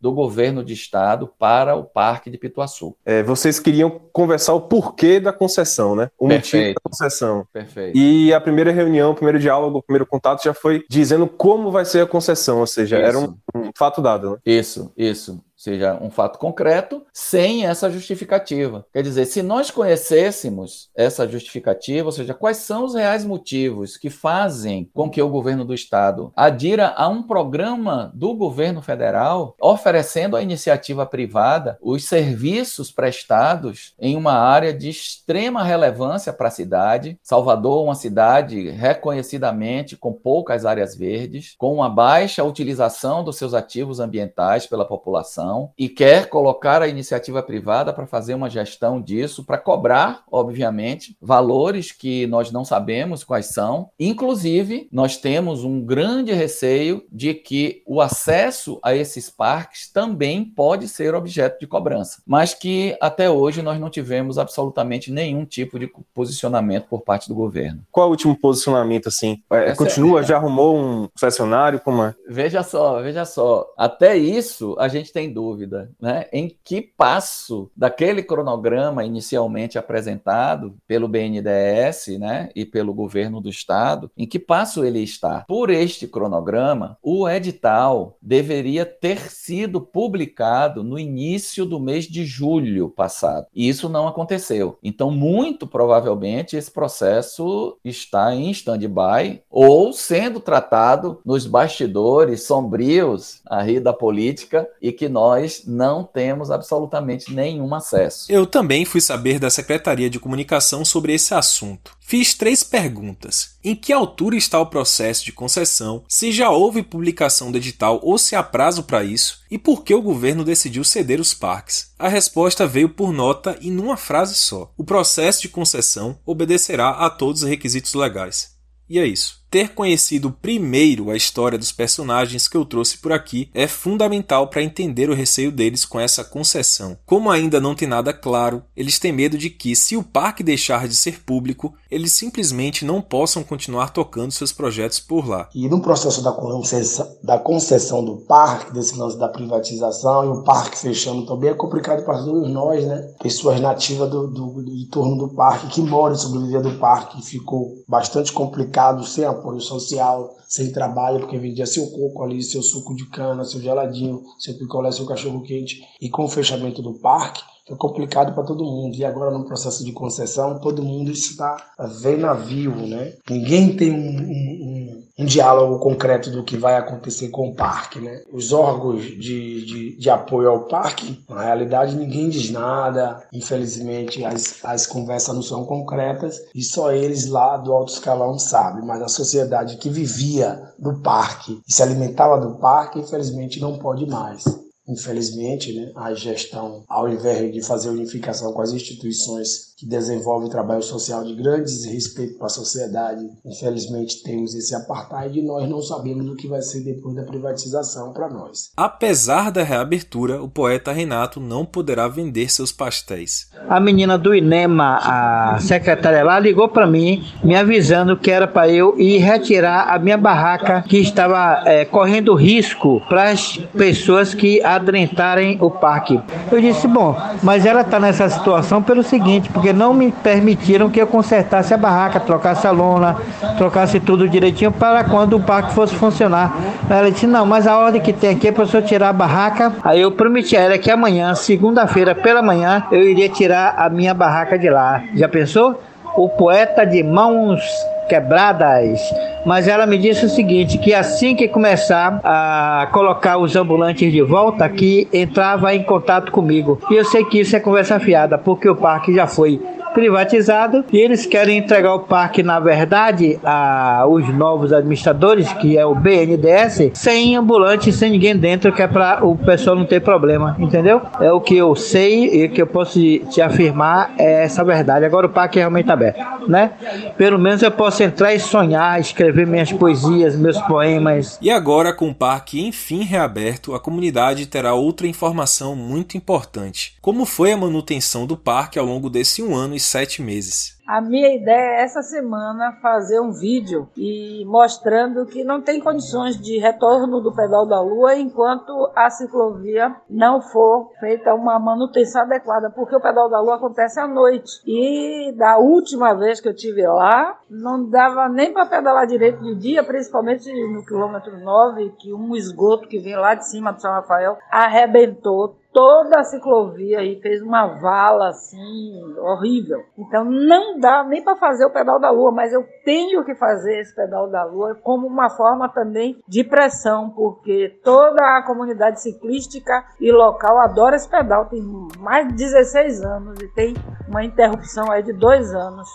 do 0.00 0.12
governo 0.12 0.64
de 0.64 0.72
estado 0.72 1.30
para 1.38 1.74
o 1.74 1.84
Parque 1.84 2.30
de 2.30 2.38
Pituaçu. 2.38 2.96
É, 3.04 3.22
vocês 3.22 3.58
queriam 3.58 4.00
conversar 4.12 4.54
o 4.54 4.62
porquê 4.62 5.18
da 5.20 5.32
concessão, 5.32 5.94
né? 5.94 6.10
O 6.18 6.28
Perfeito. 6.28 6.56
motivo 6.56 6.74
da 6.74 6.90
concessão. 6.90 7.46
Perfeito. 7.52 7.96
E 7.96 8.32
a 8.32 8.40
primeira 8.40 8.70
reunião, 8.70 9.12
o 9.12 9.14
primeiro 9.14 9.38
diálogo, 9.38 9.78
o 9.78 9.82
primeiro 9.82 10.06
contato 10.06 10.42
já 10.42 10.54
foi 10.54 10.84
dizendo 10.88 11.26
como 11.26 11.70
vai 11.70 11.84
ser 11.84 12.00
a 12.00 12.06
concessão, 12.06 12.60
ou 12.60 12.66
seja, 12.66 12.98
era 12.98 13.18
um, 13.18 13.36
um 13.54 13.70
fato 13.76 14.02
dado. 14.02 14.32
Né? 14.32 14.36
Isso, 14.44 14.92
isso 14.96 15.40
seja 15.62 15.96
um 16.00 16.10
fato 16.10 16.40
concreto, 16.40 17.06
sem 17.12 17.64
essa 17.66 17.88
justificativa. 17.88 18.84
Quer 18.92 19.00
dizer, 19.04 19.26
se 19.26 19.42
nós 19.42 19.70
conhecêssemos 19.70 20.90
essa 20.92 21.28
justificativa, 21.28 22.06
ou 22.06 22.12
seja, 22.12 22.34
quais 22.34 22.56
são 22.56 22.84
os 22.84 22.94
reais 22.94 23.24
motivos 23.24 23.96
que 23.96 24.10
fazem 24.10 24.90
com 24.92 25.08
que 25.08 25.22
o 25.22 25.28
governo 25.28 25.64
do 25.64 25.72
estado 25.72 26.32
adira 26.34 26.92
a 26.96 27.06
um 27.06 27.22
programa 27.22 28.10
do 28.12 28.34
governo 28.34 28.82
federal 28.82 29.54
oferecendo 29.60 30.36
à 30.36 30.42
iniciativa 30.42 31.06
privada 31.06 31.78
os 31.80 32.06
serviços 32.06 32.90
prestados 32.90 33.94
em 34.00 34.16
uma 34.16 34.32
área 34.32 34.74
de 34.74 34.90
extrema 34.90 35.62
relevância 35.62 36.32
para 36.32 36.48
a 36.48 36.50
cidade. 36.50 37.16
Salvador, 37.22 37.84
uma 37.84 37.94
cidade 37.94 38.68
reconhecidamente 38.70 39.96
com 39.96 40.12
poucas 40.12 40.66
áreas 40.66 40.96
verdes, 40.96 41.54
com 41.56 41.72
uma 41.72 41.88
baixa 41.88 42.42
utilização 42.42 43.22
dos 43.22 43.36
seus 43.36 43.54
ativos 43.54 44.00
ambientais 44.00 44.66
pela 44.66 44.84
população 44.84 45.51
e 45.78 45.88
quer 45.88 46.28
colocar 46.28 46.82
a 46.82 46.88
iniciativa 46.88 47.42
privada 47.42 47.92
para 47.92 48.06
fazer 48.06 48.34
uma 48.34 48.50
gestão 48.50 49.00
disso, 49.00 49.44
para 49.44 49.58
cobrar, 49.58 50.24
obviamente, 50.30 51.16
valores 51.20 51.92
que 51.92 52.26
nós 52.26 52.50
não 52.50 52.64
sabemos 52.64 53.22
quais 53.24 53.46
são. 53.46 53.90
Inclusive, 53.98 54.88
nós 54.90 55.16
temos 55.16 55.64
um 55.64 55.80
grande 55.80 56.32
receio 56.32 57.04
de 57.10 57.34
que 57.34 57.82
o 57.86 58.00
acesso 58.00 58.78
a 58.82 58.94
esses 58.94 59.28
parques 59.28 59.90
também 59.90 60.44
pode 60.44 60.88
ser 60.88 61.14
objeto 61.14 61.60
de 61.60 61.66
cobrança, 61.66 62.22
mas 62.26 62.54
que 62.54 62.96
até 63.00 63.30
hoje 63.30 63.62
nós 63.62 63.78
não 63.78 63.90
tivemos 63.90 64.38
absolutamente 64.38 65.10
nenhum 65.10 65.44
tipo 65.44 65.78
de 65.78 65.90
posicionamento 66.14 66.86
por 66.88 67.02
parte 67.02 67.28
do 67.28 67.34
governo. 67.34 67.82
Qual 67.90 68.06
é 68.06 68.08
o 68.08 68.10
último 68.10 68.38
posicionamento 68.38 69.08
assim? 69.08 69.42
É, 69.50 69.74
continua, 69.74 70.20
é... 70.20 70.24
já 70.24 70.36
arrumou 70.36 70.76
um 70.76 71.08
concessionário? 71.08 71.80
Como 71.80 72.02
é? 72.02 72.14
Veja 72.28 72.62
só, 72.62 73.02
veja 73.02 73.24
só. 73.24 73.66
Até 73.76 74.16
isso 74.16 74.76
a 74.78 74.88
gente 74.88 75.12
tem 75.12 75.32
dúvida 75.32 75.41
dúvida, 75.42 75.90
né? 76.00 76.26
Em 76.32 76.56
que 76.62 76.80
passo 76.80 77.70
daquele 77.76 78.22
cronograma 78.22 79.04
inicialmente 79.04 79.76
apresentado 79.76 80.76
pelo 80.86 81.08
BNDES, 81.08 82.18
né, 82.18 82.50
e 82.54 82.64
pelo 82.64 82.94
governo 82.94 83.40
do 83.40 83.48
estado, 83.48 84.10
em 84.16 84.26
que 84.26 84.38
passo 84.38 84.84
ele 84.84 85.00
está? 85.00 85.44
Por 85.48 85.70
este 85.70 86.06
cronograma, 86.06 86.96
o 87.02 87.28
edital 87.28 88.16
deveria 88.22 88.86
ter 88.86 89.30
sido 89.30 89.80
publicado 89.80 90.84
no 90.84 90.98
início 90.98 91.64
do 91.66 91.80
mês 91.80 92.04
de 92.04 92.24
julho 92.24 92.88
passado. 92.88 93.46
E 93.54 93.68
isso 93.68 93.88
não 93.88 94.06
aconteceu. 94.06 94.78
Então, 94.82 95.10
muito 95.10 95.66
provavelmente 95.66 96.56
esse 96.56 96.70
processo 96.70 97.76
está 97.84 98.34
em 98.34 98.50
stand-by 98.50 99.42
ou 99.50 99.92
sendo 99.92 100.38
tratado 100.38 101.20
nos 101.24 101.46
bastidores 101.46 102.44
sombrios 102.44 103.40
aí 103.48 103.80
da 103.80 103.92
política 103.92 104.68
e 104.80 104.92
que 104.92 105.08
nós 105.08 105.31
nós 105.32 105.62
não 105.66 106.04
temos 106.04 106.50
absolutamente 106.50 107.32
nenhum 107.32 107.74
acesso. 107.74 108.30
Eu 108.30 108.46
também 108.46 108.84
fui 108.84 109.00
saber 109.00 109.38
da 109.38 109.48
Secretaria 109.48 110.10
de 110.10 110.20
Comunicação 110.20 110.84
sobre 110.84 111.14
esse 111.14 111.32
assunto. 111.32 111.96
Fiz 112.00 112.34
três 112.34 112.62
perguntas. 112.62 113.56
Em 113.64 113.74
que 113.74 113.92
altura 113.92 114.36
está 114.36 114.60
o 114.60 114.66
processo 114.66 115.24
de 115.24 115.32
concessão? 115.32 116.04
Se 116.06 116.30
já 116.30 116.50
houve 116.50 116.82
publicação 116.82 117.50
do 117.50 117.56
edital 117.56 117.98
ou 118.02 118.18
se 118.18 118.36
há 118.36 118.42
prazo 118.42 118.82
para 118.82 119.02
isso? 119.02 119.40
E 119.50 119.56
por 119.56 119.82
que 119.82 119.94
o 119.94 120.02
governo 120.02 120.44
decidiu 120.44 120.84
ceder 120.84 121.18
os 121.18 121.32
parques? 121.32 121.92
A 121.98 122.08
resposta 122.08 122.66
veio 122.66 122.90
por 122.90 123.12
nota 123.12 123.56
e 123.60 123.70
numa 123.70 123.96
frase 123.96 124.34
só. 124.34 124.70
O 124.76 124.84
processo 124.84 125.40
de 125.42 125.48
concessão 125.48 126.18
obedecerá 126.26 126.90
a 126.90 127.08
todos 127.08 127.42
os 127.42 127.48
requisitos 127.48 127.94
legais. 127.94 128.50
E 128.88 128.98
é 128.98 129.06
isso. 129.06 129.41
Ter 129.52 129.74
conhecido 129.74 130.32
primeiro 130.32 131.10
a 131.10 131.14
história 131.14 131.58
dos 131.58 131.70
personagens 131.70 132.48
que 132.48 132.56
eu 132.56 132.64
trouxe 132.64 132.96
por 132.96 133.12
aqui 133.12 133.50
é 133.52 133.66
fundamental 133.66 134.48
para 134.48 134.62
entender 134.62 135.10
o 135.10 135.14
receio 135.14 135.52
deles 135.52 135.84
com 135.84 136.00
essa 136.00 136.24
concessão. 136.24 136.96
Como 137.04 137.30
ainda 137.30 137.60
não 137.60 137.74
tem 137.74 137.86
nada 137.86 138.14
claro, 138.14 138.62
eles 138.74 138.98
têm 138.98 139.12
medo 139.12 139.36
de 139.36 139.50
que, 139.50 139.76
se 139.76 139.94
o 139.94 140.02
parque 140.02 140.42
deixar 140.42 140.88
de 140.88 140.96
ser 140.96 141.22
público, 141.22 141.74
eles 141.90 142.12
simplesmente 142.12 142.82
não 142.82 143.02
possam 143.02 143.44
continuar 143.44 143.90
tocando 143.90 144.32
seus 144.32 144.54
projetos 144.54 144.98
por 144.98 145.28
lá. 145.28 145.50
E 145.54 145.68
no 145.68 145.82
processo 145.82 146.22
da 146.22 146.32
concessão, 146.32 147.14
da 147.22 147.38
concessão 147.38 148.02
do 148.02 148.16
parque, 148.22 148.72
desse 148.72 148.96
lance 148.96 149.18
da 149.18 149.28
privatização 149.28 150.24
e 150.24 150.28
o 150.28 150.44
parque 150.44 150.78
fechando 150.78 151.26
também, 151.26 151.50
é 151.50 151.54
complicado 151.54 152.02
para 152.06 152.24
todos 152.24 152.50
nós, 152.50 152.86
né? 152.86 153.06
Pessoas 153.22 153.60
nativas 153.60 154.08
do, 154.08 154.28
do, 154.28 154.62
do 154.62 155.16
do 155.18 155.34
parque, 155.34 155.68
que 155.68 155.82
moram 155.82 156.14
e 156.14 156.18
sobrevivem 156.18 156.62
do 156.62 156.78
parque, 156.78 157.22
ficou 157.22 157.84
bastante 157.86 158.32
complicado 158.32 159.04
sem 159.04 159.26
a 159.26 159.41
apoio 159.42 159.60
social, 159.60 160.36
sem 160.46 160.72
trabalho, 160.72 161.20
porque 161.20 161.36
vendia 161.36 161.66
seu 161.66 161.90
coco 161.90 162.22
ali, 162.22 162.42
seu 162.42 162.62
suco 162.62 162.94
de 162.94 163.06
cana, 163.06 163.44
seu 163.44 163.60
geladinho, 163.60 164.22
seu 164.38 164.54
picolé, 164.54 164.92
seu 164.92 165.04
cachorro 165.04 165.42
quente. 165.42 165.82
E 166.00 166.08
com 166.08 166.24
o 166.24 166.28
fechamento 166.28 166.80
do 166.80 166.94
parque, 166.94 167.42
foi 167.66 167.76
complicado 167.76 168.34
para 168.34 168.44
todo 168.44 168.64
mundo. 168.64 168.96
E 168.96 169.04
agora, 169.04 169.30
no 169.30 169.44
processo 169.44 169.84
de 169.84 169.92
concessão, 169.92 170.58
todo 170.58 170.82
mundo 170.82 171.10
está 171.10 171.56
vendo 172.00 172.26
a 172.26 172.34
vivo, 172.34 172.86
né? 172.86 173.14
Ninguém 173.28 173.76
tem 173.76 173.90
um, 173.90 173.96
um, 173.96 174.58
um, 174.62 174.81
diálogo 175.18 175.78
concreto 175.78 176.30
do 176.30 176.42
que 176.42 176.56
vai 176.56 176.76
acontecer 176.76 177.28
com 177.28 177.48
o 177.48 177.54
parque, 177.54 178.00
né? 178.00 178.22
Os 178.32 178.52
órgãos 178.52 179.02
de, 179.02 179.64
de, 179.64 179.96
de 179.98 180.10
apoio 180.10 180.50
ao 180.50 180.64
parque, 180.66 181.22
na 181.28 181.42
realidade, 181.42 181.96
ninguém 181.96 182.28
diz 182.28 182.50
nada. 182.50 183.22
Infelizmente, 183.32 184.24
as, 184.24 184.64
as 184.64 184.86
conversas 184.86 185.34
não 185.34 185.42
são 185.42 185.64
concretas 185.64 186.40
e 186.54 186.62
só 186.62 186.92
eles 186.92 187.28
lá 187.28 187.56
do 187.56 187.72
alto 187.72 187.92
escalão 187.92 188.38
sabem. 188.38 188.84
Mas 188.84 189.02
a 189.02 189.08
sociedade 189.08 189.76
que 189.76 189.90
vivia 189.90 190.62
do 190.78 191.00
parque 191.00 191.60
e 191.68 191.72
se 191.72 191.82
alimentava 191.82 192.38
do 192.38 192.56
parque, 192.56 192.98
infelizmente, 192.98 193.60
não 193.60 193.78
pode 193.78 194.06
mais. 194.06 194.44
Infelizmente, 194.92 195.72
né, 195.72 195.90
a 195.96 196.12
gestão, 196.14 196.84
ao 196.88 197.08
invés 197.08 197.52
de 197.52 197.62
fazer 197.62 197.88
unificação 197.88 198.52
com 198.52 198.60
as 198.60 198.72
instituições 198.72 199.72
que 199.82 199.88
desenvolve 199.88 200.48
trabalho 200.48 200.82
social 200.82 201.24
de 201.24 201.34
grande 201.34 201.72
respeito 201.88 202.38
para 202.38 202.46
a 202.46 202.50
sociedade. 202.50 203.28
Infelizmente, 203.44 204.22
temos 204.22 204.54
esse 204.54 204.72
apartheid 204.76 205.36
e 205.36 205.42
nós 205.42 205.68
não 205.68 205.82
sabemos 205.82 206.24
o 206.28 206.36
que 206.36 206.46
vai 206.46 206.62
ser 206.62 206.84
depois 206.84 207.16
da 207.16 207.24
privatização 207.24 208.12
para 208.12 208.30
nós. 208.30 208.70
Apesar 208.76 209.50
da 209.50 209.64
reabertura, 209.64 210.40
o 210.40 210.48
poeta 210.48 210.92
Renato 210.92 211.40
não 211.40 211.66
poderá 211.66 212.06
vender 212.06 212.48
seus 212.48 212.70
pastéis. 212.70 213.48
A 213.68 213.80
menina 213.80 214.16
do 214.16 214.32
INEMA, 214.32 215.00
a 215.02 215.58
secretária 215.60 216.22
lá, 216.22 216.38
ligou 216.38 216.68
para 216.68 216.86
mim, 216.86 217.24
me 217.42 217.56
avisando 217.56 218.16
que 218.16 218.30
era 218.30 218.46
para 218.46 218.68
eu 218.68 218.96
ir 219.00 219.18
retirar 219.18 219.92
a 219.92 219.98
minha 219.98 220.16
barraca 220.16 220.82
que 220.82 220.98
estava 220.98 221.64
é, 221.66 221.84
correndo 221.84 222.34
risco 222.34 223.00
para 223.08 223.30
as 223.30 223.56
pessoas 223.76 224.32
que 224.32 224.62
adentrarem 224.88 225.58
o 225.60 225.70
parque. 225.70 226.20
Eu 226.50 226.60
disse, 226.60 226.86
bom, 226.86 227.16
mas 227.42 227.64
ela 227.66 227.82
está 227.82 227.98
nessa 227.98 228.28
situação 228.28 228.82
pelo 228.82 229.02
seguinte, 229.02 229.48
porque 229.50 229.72
não 229.72 229.94
me 229.94 230.12
permitiram 230.12 230.90
que 230.90 231.00
eu 231.00 231.06
consertasse 231.06 231.72
a 231.72 231.76
barraca, 231.76 232.20
trocasse 232.20 232.66
a 232.66 232.70
lona, 232.70 233.16
trocasse 233.56 234.00
tudo 234.00 234.28
direitinho 234.28 234.72
para 234.72 235.04
quando 235.04 235.36
o 235.36 235.40
parque 235.40 235.72
fosse 235.72 235.94
funcionar. 235.94 236.54
Ela 236.88 237.10
disse, 237.10 237.26
não, 237.26 237.46
mas 237.46 237.66
a 237.66 237.78
ordem 237.78 238.00
que 238.00 238.12
tem 238.12 238.30
aqui 238.30 238.48
é 238.48 238.52
para 238.52 238.64
o 238.64 238.66
senhor 238.66 238.82
tirar 238.82 239.08
a 239.08 239.12
barraca. 239.12 239.72
Aí 239.82 240.00
eu 240.00 240.12
prometi 240.12 240.56
a 240.56 240.60
ela 240.60 240.78
que 240.78 240.90
amanhã, 240.90 241.34
segunda-feira 241.34 242.14
pela 242.14 242.42
manhã, 242.42 242.84
eu 242.90 243.02
iria 243.02 243.28
tirar 243.28 243.74
a 243.78 243.88
minha 243.88 244.14
barraca 244.14 244.58
de 244.58 244.68
lá. 244.68 245.02
Já 245.14 245.28
pensou? 245.28 245.80
O 246.14 246.28
poeta 246.28 246.84
de 246.84 247.02
mãos 247.02 247.60
quebradas. 248.08 249.00
Mas 249.44 249.66
ela 249.66 249.86
me 249.86 249.98
disse 249.98 250.24
o 250.26 250.28
seguinte, 250.28 250.78
que 250.78 250.94
assim 250.94 251.34
que 251.34 251.48
começar 251.48 252.20
a 252.22 252.88
colocar 252.92 253.38
os 253.38 253.56
ambulantes 253.56 254.12
de 254.12 254.22
volta, 254.22 254.68
que 254.68 255.08
entrava 255.12 255.74
em 255.74 255.82
contato 255.82 256.30
comigo. 256.30 256.78
E 256.90 256.94
eu 256.94 257.04
sei 257.04 257.24
que 257.24 257.40
isso 257.40 257.56
é 257.56 257.60
conversa 257.60 257.98
fiada, 257.98 258.38
porque 258.38 258.68
o 258.68 258.76
parque 258.76 259.14
já 259.14 259.26
foi 259.26 259.60
privatizado 259.92 260.84
e 260.92 260.98
eles 260.98 261.26
querem 261.26 261.58
entregar 261.58 261.94
o 261.94 262.00
parque, 262.00 262.42
na 262.42 262.58
verdade, 262.58 263.38
aos 263.42 264.28
novos 264.28 264.72
administradores, 264.72 265.52
que 265.54 265.76
é 265.78 265.84
o 265.84 265.94
BNDES, 265.94 266.90
sem 266.94 267.36
ambulante, 267.36 267.92
sem 267.92 268.10
ninguém 268.10 268.36
dentro, 268.36 268.72
que 268.72 268.82
é 268.82 268.88
para 268.88 269.24
o 269.24 269.36
pessoal 269.36 269.76
não 269.76 269.84
ter 269.84 270.00
problema, 270.00 270.56
entendeu? 270.58 271.00
É 271.20 271.32
o 271.32 271.40
que 271.40 271.56
eu 271.56 271.74
sei 271.76 272.44
e 272.44 272.48
que 272.48 272.60
eu 272.60 272.66
posso 272.66 272.98
te 273.30 273.40
afirmar 273.40 274.14
é 274.18 274.44
essa 274.44 274.64
verdade. 274.64 275.04
Agora 275.04 275.26
o 275.26 275.30
parque 275.30 275.58
é 275.58 275.62
realmente 275.62 275.90
aberto, 275.90 276.48
né? 276.48 276.72
Pelo 277.16 277.38
menos 277.38 277.62
eu 277.62 277.70
posso 277.70 278.02
entrar 278.02 278.34
e 278.34 278.40
sonhar, 278.40 279.00
escrever 279.00 279.46
minhas 279.46 279.72
poesias, 279.72 280.36
meus 280.36 280.60
poemas. 280.62 281.38
E 281.40 281.50
agora, 281.50 281.92
com 281.92 282.08
o 282.08 282.14
parque 282.14 282.66
enfim 282.66 283.02
reaberto, 283.02 283.74
a 283.74 283.80
comunidade 283.80 284.46
terá 284.46 284.74
outra 284.74 285.06
informação 285.06 285.74
muito 285.74 286.16
importante. 286.16 286.94
Como 287.00 287.24
foi 287.24 287.52
a 287.52 287.56
manutenção 287.56 288.26
do 288.26 288.36
parque 288.36 288.78
ao 288.78 288.86
longo 288.86 289.10
desse 289.10 289.42
um 289.42 289.54
ano 289.54 289.74
e 289.74 289.80
sete 289.84 290.22
meses? 290.22 290.80
A 290.86 291.00
minha 291.00 291.34
ideia 291.34 291.80
é 291.80 291.82
essa 291.82 292.02
semana 292.02 292.76
fazer 292.82 293.20
um 293.20 293.30
vídeo 293.32 293.88
e 293.96 294.44
mostrando 294.46 295.24
que 295.24 295.44
não 295.44 295.62
tem 295.62 295.80
condições 295.80 296.36
de 296.36 296.58
retorno 296.58 297.20
do 297.20 297.32
pedal 297.34 297.64
da 297.64 297.80
lua 297.80 298.16
enquanto 298.16 298.90
a 298.94 299.08
ciclovia 299.08 299.94
não 300.10 300.42
for 300.42 300.90
feita 300.98 301.34
uma 301.34 301.58
manutenção 301.58 302.22
adequada, 302.22 302.68
porque 302.68 302.96
o 302.96 303.00
pedal 303.00 303.30
da 303.30 303.40
lua 303.40 303.56
acontece 303.56 304.00
à 304.00 304.08
noite. 304.08 304.60
E 304.66 305.32
da 305.36 305.56
última 305.56 306.14
vez 306.14 306.40
que 306.40 306.48
eu 306.48 306.54
tive 306.54 306.84
lá, 306.86 307.38
não 307.48 307.88
dava 307.88 308.28
nem 308.28 308.52
para 308.52 308.66
pedalar 308.66 309.06
direito 309.06 309.40
de 309.42 309.54
dia, 309.54 309.84
principalmente 309.84 310.52
no 310.72 310.84
quilômetro 310.84 311.38
9, 311.38 311.94
que 311.98 312.12
um 312.12 312.34
esgoto 312.34 312.88
que 312.88 312.98
vem 312.98 313.16
lá 313.16 313.34
de 313.34 313.48
cima 313.48 313.72
do 313.72 313.80
São 313.80 313.92
Rafael 313.92 314.36
arrebentou 314.50 315.56
toda 315.72 316.20
a 316.20 316.24
ciclovia 316.24 317.02
e 317.02 317.20
fez 317.20 317.42
uma 317.42 317.66
vala 317.80 318.28
assim 318.28 319.00
horrível. 319.18 319.82
Então 319.98 320.24
não 320.24 320.78
dá 320.78 321.02
nem 321.04 321.22
para 321.22 321.36
fazer 321.36 321.64
o 321.64 321.72
pedal 321.72 321.98
da 321.98 322.10
lua, 322.10 322.30
mas 322.30 322.52
eu 322.52 322.64
tenho 322.84 323.24
que 323.24 323.34
fazer 323.34 323.80
esse 323.80 323.94
pedal 323.94 324.28
da 324.28 324.44
lua 324.44 324.74
como 324.82 325.06
uma 325.06 325.30
forma 325.30 325.68
também 325.68 326.18
de 326.28 326.44
pressão, 326.44 327.10
porque 327.10 327.80
toda 327.82 328.22
a 328.36 328.42
comunidade 328.46 329.00
ciclística 329.00 329.84
e 330.00 330.12
local 330.12 330.58
adora 330.60 330.96
esse 330.96 331.08
pedal. 331.08 331.46
Tem 331.46 331.62
mais 331.98 332.28
de 332.28 332.34
16 332.34 333.02
anos 333.02 333.40
e 333.40 333.48
tem 333.48 333.74
uma 334.08 334.24
interrupção 334.24 334.90
aí 334.90 335.02
de 335.02 335.12
dois 335.12 335.54
anos. 335.54 335.88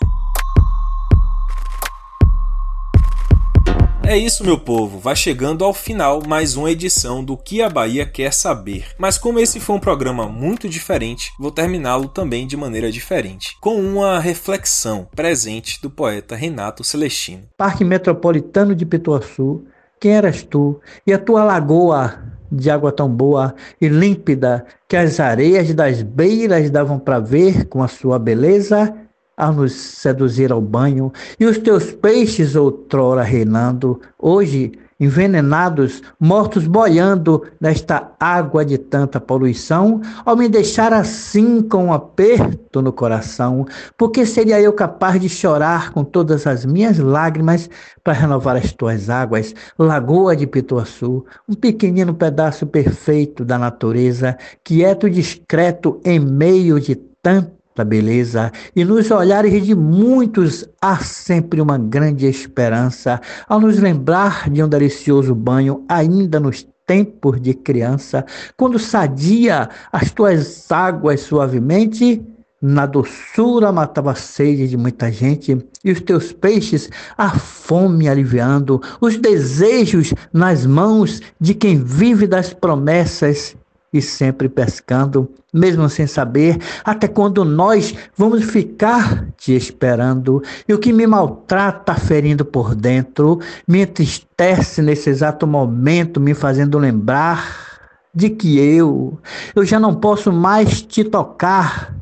É 4.08 4.16
isso, 4.16 4.42
meu 4.42 4.58
povo. 4.58 4.98
Vai 4.98 5.14
chegando 5.14 5.62
ao 5.62 5.74
final 5.74 6.22
mais 6.26 6.56
uma 6.56 6.70
edição 6.70 7.22
do 7.22 7.36
Que 7.36 7.60
a 7.60 7.68
Bahia 7.68 8.06
Quer 8.06 8.32
Saber. 8.32 8.86
Mas 8.96 9.18
como 9.18 9.38
esse 9.38 9.60
foi 9.60 9.76
um 9.76 9.78
programa 9.78 10.26
muito 10.26 10.66
diferente, 10.66 11.30
vou 11.38 11.50
terminá-lo 11.50 12.08
também 12.08 12.46
de 12.46 12.56
maneira 12.56 12.90
diferente, 12.90 13.58
com 13.60 13.74
uma 13.74 14.18
reflexão 14.18 15.06
presente 15.14 15.78
do 15.82 15.90
poeta 15.90 16.34
Renato 16.34 16.82
Celestino. 16.82 17.42
Parque 17.54 17.84
Metropolitano 17.84 18.74
de 18.74 18.86
Pituaçu, 18.86 19.66
quem 20.00 20.12
eras 20.12 20.42
tu? 20.42 20.80
E 21.06 21.12
a 21.12 21.18
tua 21.18 21.44
lagoa 21.44 22.18
de 22.50 22.70
água 22.70 22.90
tão 22.90 23.10
boa 23.10 23.54
e 23.78 23.88
límpida 23.88 24.64
que 24.88 24.96
as 24.96 25.20
areias 25.20 25.74
das 25.74 26.00
beiras 26.00 26.70
davam 26.70 26.98
para 26.98 27.20
ver 27.20 27.66
com 27.66 27.82
a 27.82 27.88
sua 27.88 28.18
beleza 28.18 29.06
a 29.38 29.52
nos 29.52 29.72
seduzir 29.72 30.50
ao 30.50 30.60
banho, 30.60 31.12
e 31.38 31.46
os 31.46 31.56
teus 31.56 31.92
peixes 31.92 32.56
outrora 32.56 33.22
reinando, 33.22 34.00
hoje 34.18 34.72
envenenados, 35.00 36.02
mortos 36.18 36.66
boiando 36.66 37.44
nesta 37.60 38.10
água 38.18 38.64
de 38.64 38.76
tanta 38.76 39.20
poluição, 39.20 40.00
ao 40.24 40.36
me 40.36 40.48
deixar 40.48 40.92
assim 40.92 41.62
com 41.62 41.86
um 41.86 41.92
aperto 41.92 42.82
no 42.82 42.92
coração, 42.92 43.64
porque 43.96 44.26
seria 44.26 44.60
eu 44.60 44.72
capaz 44.72 45.20
de 45.20 45.28
chorar 45.28 45.92
com 45.92 46.02
todas 46.02 46.46
as 46.46 46.64
minhas 46.64 46.98
lágrimas 46.98 47.70
para 48.02 48.12
renovar 48.12 48.56
as 48.56 48.72
tuas 48.72 49.08
águas, 49.08 49.54
lagoa 49.78 50.34
de 50.34 50.46
Pituaçu, 50.46 51.24
um 51.48 51.54
pequenino 51.54 52.12
pedaço 52.12 52.66
perfeito 52.66 53.44
da 53.44 53.56
natureza, 53.56 54.36
quieto 54.64 55.06
e 55.06 55.10
discreto 55.10 56.00
em 56.04 56.18
meio 56.18 56.80
de 56.80 56.96
tanto 57.22 57.57
da 57.78 57.84
beleza, 57.84 58.50
e 58.74 58.84
nos 58.84 59.10
olhares 59.10 59.64
de 59.64 59.74
muitos 59.74 60.68
há 60.82 60.98
sempre 60.98 61.60
uma 61.60 61.78
grande 61.78 62.26
esperança, 62.26 63.20
ao 63.48 63.60
nos 63.60 63.78
lembrar 63.78 64.50
de 64.50 64.62
um 64.62 64.68
delicioso 64.68 65.34
banho 65.34 65.84
ainda 65.88 66.40
nos 66.40 66.66
tempos 66.84 67.40
de 67.40 67.54
criança, 67.54 68.24
quando 68.56 68.78
sadia 68.78 69.68
as 69.92 70.10
tuas 70.10 70.70
águas 70.72 71.20
suavemente, 71.20 72.20
na 72.60 72.86
doçura 72.86 73.70
matava 73.70 74.10
a 74.10 74.16
sede 74.16 74.66
de 74.66 74.76
muita 74.76 75.12
gente, 75.12 75.56
e 75.84 75.92
os 75.92 76.00
teus 76.00 76.32
peixes 76.32 76.90
a 77.16 77.30
fome 77.30 78.08
aliviando, 78.08 78.82
os 79.00 79.16
desejos 79.16 80.12
nas 80.32 80.66
mãos 80.66 81.20
de 81.40 81.54
quem 81.54 81.78
vive 81.80 82.26
das 82.26 82.52
promessas 82.52 83.54
e 83.92 84.02
sempre 84.02 84.48
pescando, 84.48 85.30
mesmo 85.52 85.88
sem 85.88 86.06
saber 86.06 86.58
até 86.84 87.08
quando 87.08 87.44
nós 87.44 87.94
vamos 88.16 88.44
ficar 88.44 89.26
te 89.36 89.54
esperando. 89.54 90.42
E 90.68 90.74
o 90.74 90.78
que 90.78 90.92
me 90.92 91.06
maltrata 91.06 91.94
ferindo 91.94 92.44
por 92.44 92.74
dentro, 92.74 93.40
me 93.66 93.80
entristece 93.80 94.82
nesse 94.82 95.10
exato 95.10 95.46
momento, 95.46 96.20
me 96.20 96.34
fazendo 96.34 96.78
lembrar 96.78 97.68
de 98.14 98.30
que 98.30 98.58
eu, 98.58 99.18
eu 99.54 99.64
já 99.64 99.78
não 99.78 99.94
posso 99.94 100.32
mais 100.32 100.82
te 100.82 101.04
tocar, 101.04 101.94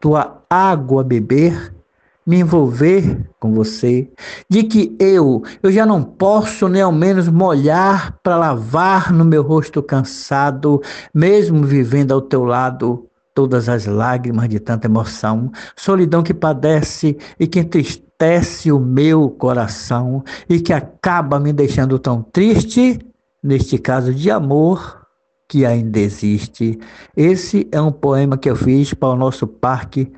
tua 0.00 0.42
água 0.48 1.04
beber 1.04 1.72
me 2.26 2.40
envolver 2.40 3.28
com 3.38 3.52
você, 3.52 4.08
de 4.48 4.62
que 4.62 4.96
eu, 5.00 5.42
eu 5.62 5.72
já 5.72 5.86
não 5.86 6.02
posso 6.02 6.68
nem 6.68 6.82
ao 6.82 6.92
menos 6.92 7.28
molhar 7.28 8.18
para 8.22 8.36
lavar 8.36 9.12
no 9.12 9.24
meu 9.24 9.42
rosto 9.42 9.82
cansado, 9.82 10.80
mesmo 11.14 11.64
vivendo 11.64 12.12
ao 12.12 12.20
teu 12.20 12.44
lado 12.44 13.06
todas 13.34 13.68
as 13.68 13.86
lágrimas 13.86 14.48
de 14.48 14.60
tanta 14.60 14.86
emoção, 14.86 15.50
solidão 15.76 16.22
que 16.22 16.34
padece 16.34 17.16
e 17.38 17.46
que 17.46 17.60
entristece 17.60 18.70
o 18.70 18.78
meu 18.78 19.30
coração 19.30 20.22
e 20.48 20.60
que 20.60 20.72
acaba 20.72 21.40
me 21.40 21.52
deixando 21.52 21.98
tão 21.98 22.22
triste, 22.22 22.98
neste 23.42 23.78
caso 23.78 24.12
de 24.12 24.30
amor 24.30 25.00
que 25.48 25.64
ainda 25.64 25.98
existe. 25.98 26.78
Esse 27.16 27.66
é 27.72 27.80
um 27.80 27.90
poema 27.90 28.36
que 28.36 28.48
eu 28.48 28.54
fiz 28.54 28.94
para 28.94 29.08
o 29.08 29.16
nosso 29.16 29.46
parque 29.46 30.12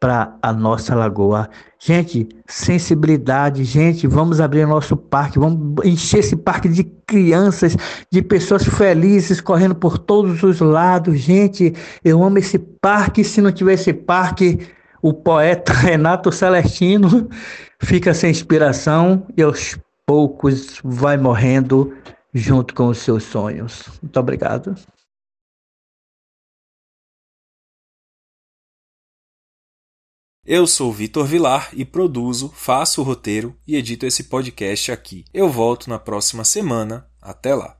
para 0.00 0.36
a 0.42 0.52
nossa 0.52 0.94
lagoa. 0.94 1.48
Gente, 1.78 2.28
sensibilidade, 2.46 3.64
gente, 3.64 4.06
vamos 4.06 4.40
abrir 4.40 4.66
nosso 4.66 4.96
parque, 4.96 5.38
vamos 5.38 5.84
encher 5.84 6.20
esse 6.20 6.36
parque 6.36 6.68
de 6.68 6.84
crianças, 6.84 7.76
de 8.10 8.22
pessoas 8.22 8.64
felizes 8.64 9.40
correndo 9.40 9.74
por 9.74 9.98
todos 9.98 10.42
os 10.42 10.60
lados. 10.60 11.18
Gente, 11.18 11.72
eu 12.04 12.22
amo 12.22 12.38
esse 12.38 12.58
parque. 12.58 13.24
Se 13.24 13.40
não 13.40 13.52
tiver 13.52 13.74
esse 13.74 13.92
parque, 13.92 14.68
o 15.00 15.12
poeta 15.12 15.72
Renato 15.74 16.32
Celestino 16.32 17.28
fica 17.80 18.12
sem 18.12 18.30
inspiração 18.30 19.26
e 19.36 19.42
aos 19.42 19.78
poucos 20.04 20.80
vai 20.84 21.16
morrendo 21.16 21.92
junto 22.34 22.74
com 22.74 22.88
os 22.88 22.98
seus 22.98 23.24
sonhos. 23.24 23.84
Muito 24.02 24.18
obrigado. 24.20 24.74
Eu 30.48 30.64
sou 30.64 30.92
Vitor 30.92 31.26
Vilar 31.26 31.70
e 31.72 31.84
produzo, 31.84 32.52
faço 32.54 33.00
o 33.00 33.04
roteiro 33.04 33.52
e 33.66 33.74
edito 33.74 34.06
esse 34.06 34.22
podcast 34.22 34.92
aqui. 34.92 35.24
Eu 35.34 35.48
volto 35.48 35.90
na 35.90 35.98
próxima 35.98 36.44
semana. 36.44 37.04
Até 37.20 37.52
lá. 37.52 37.74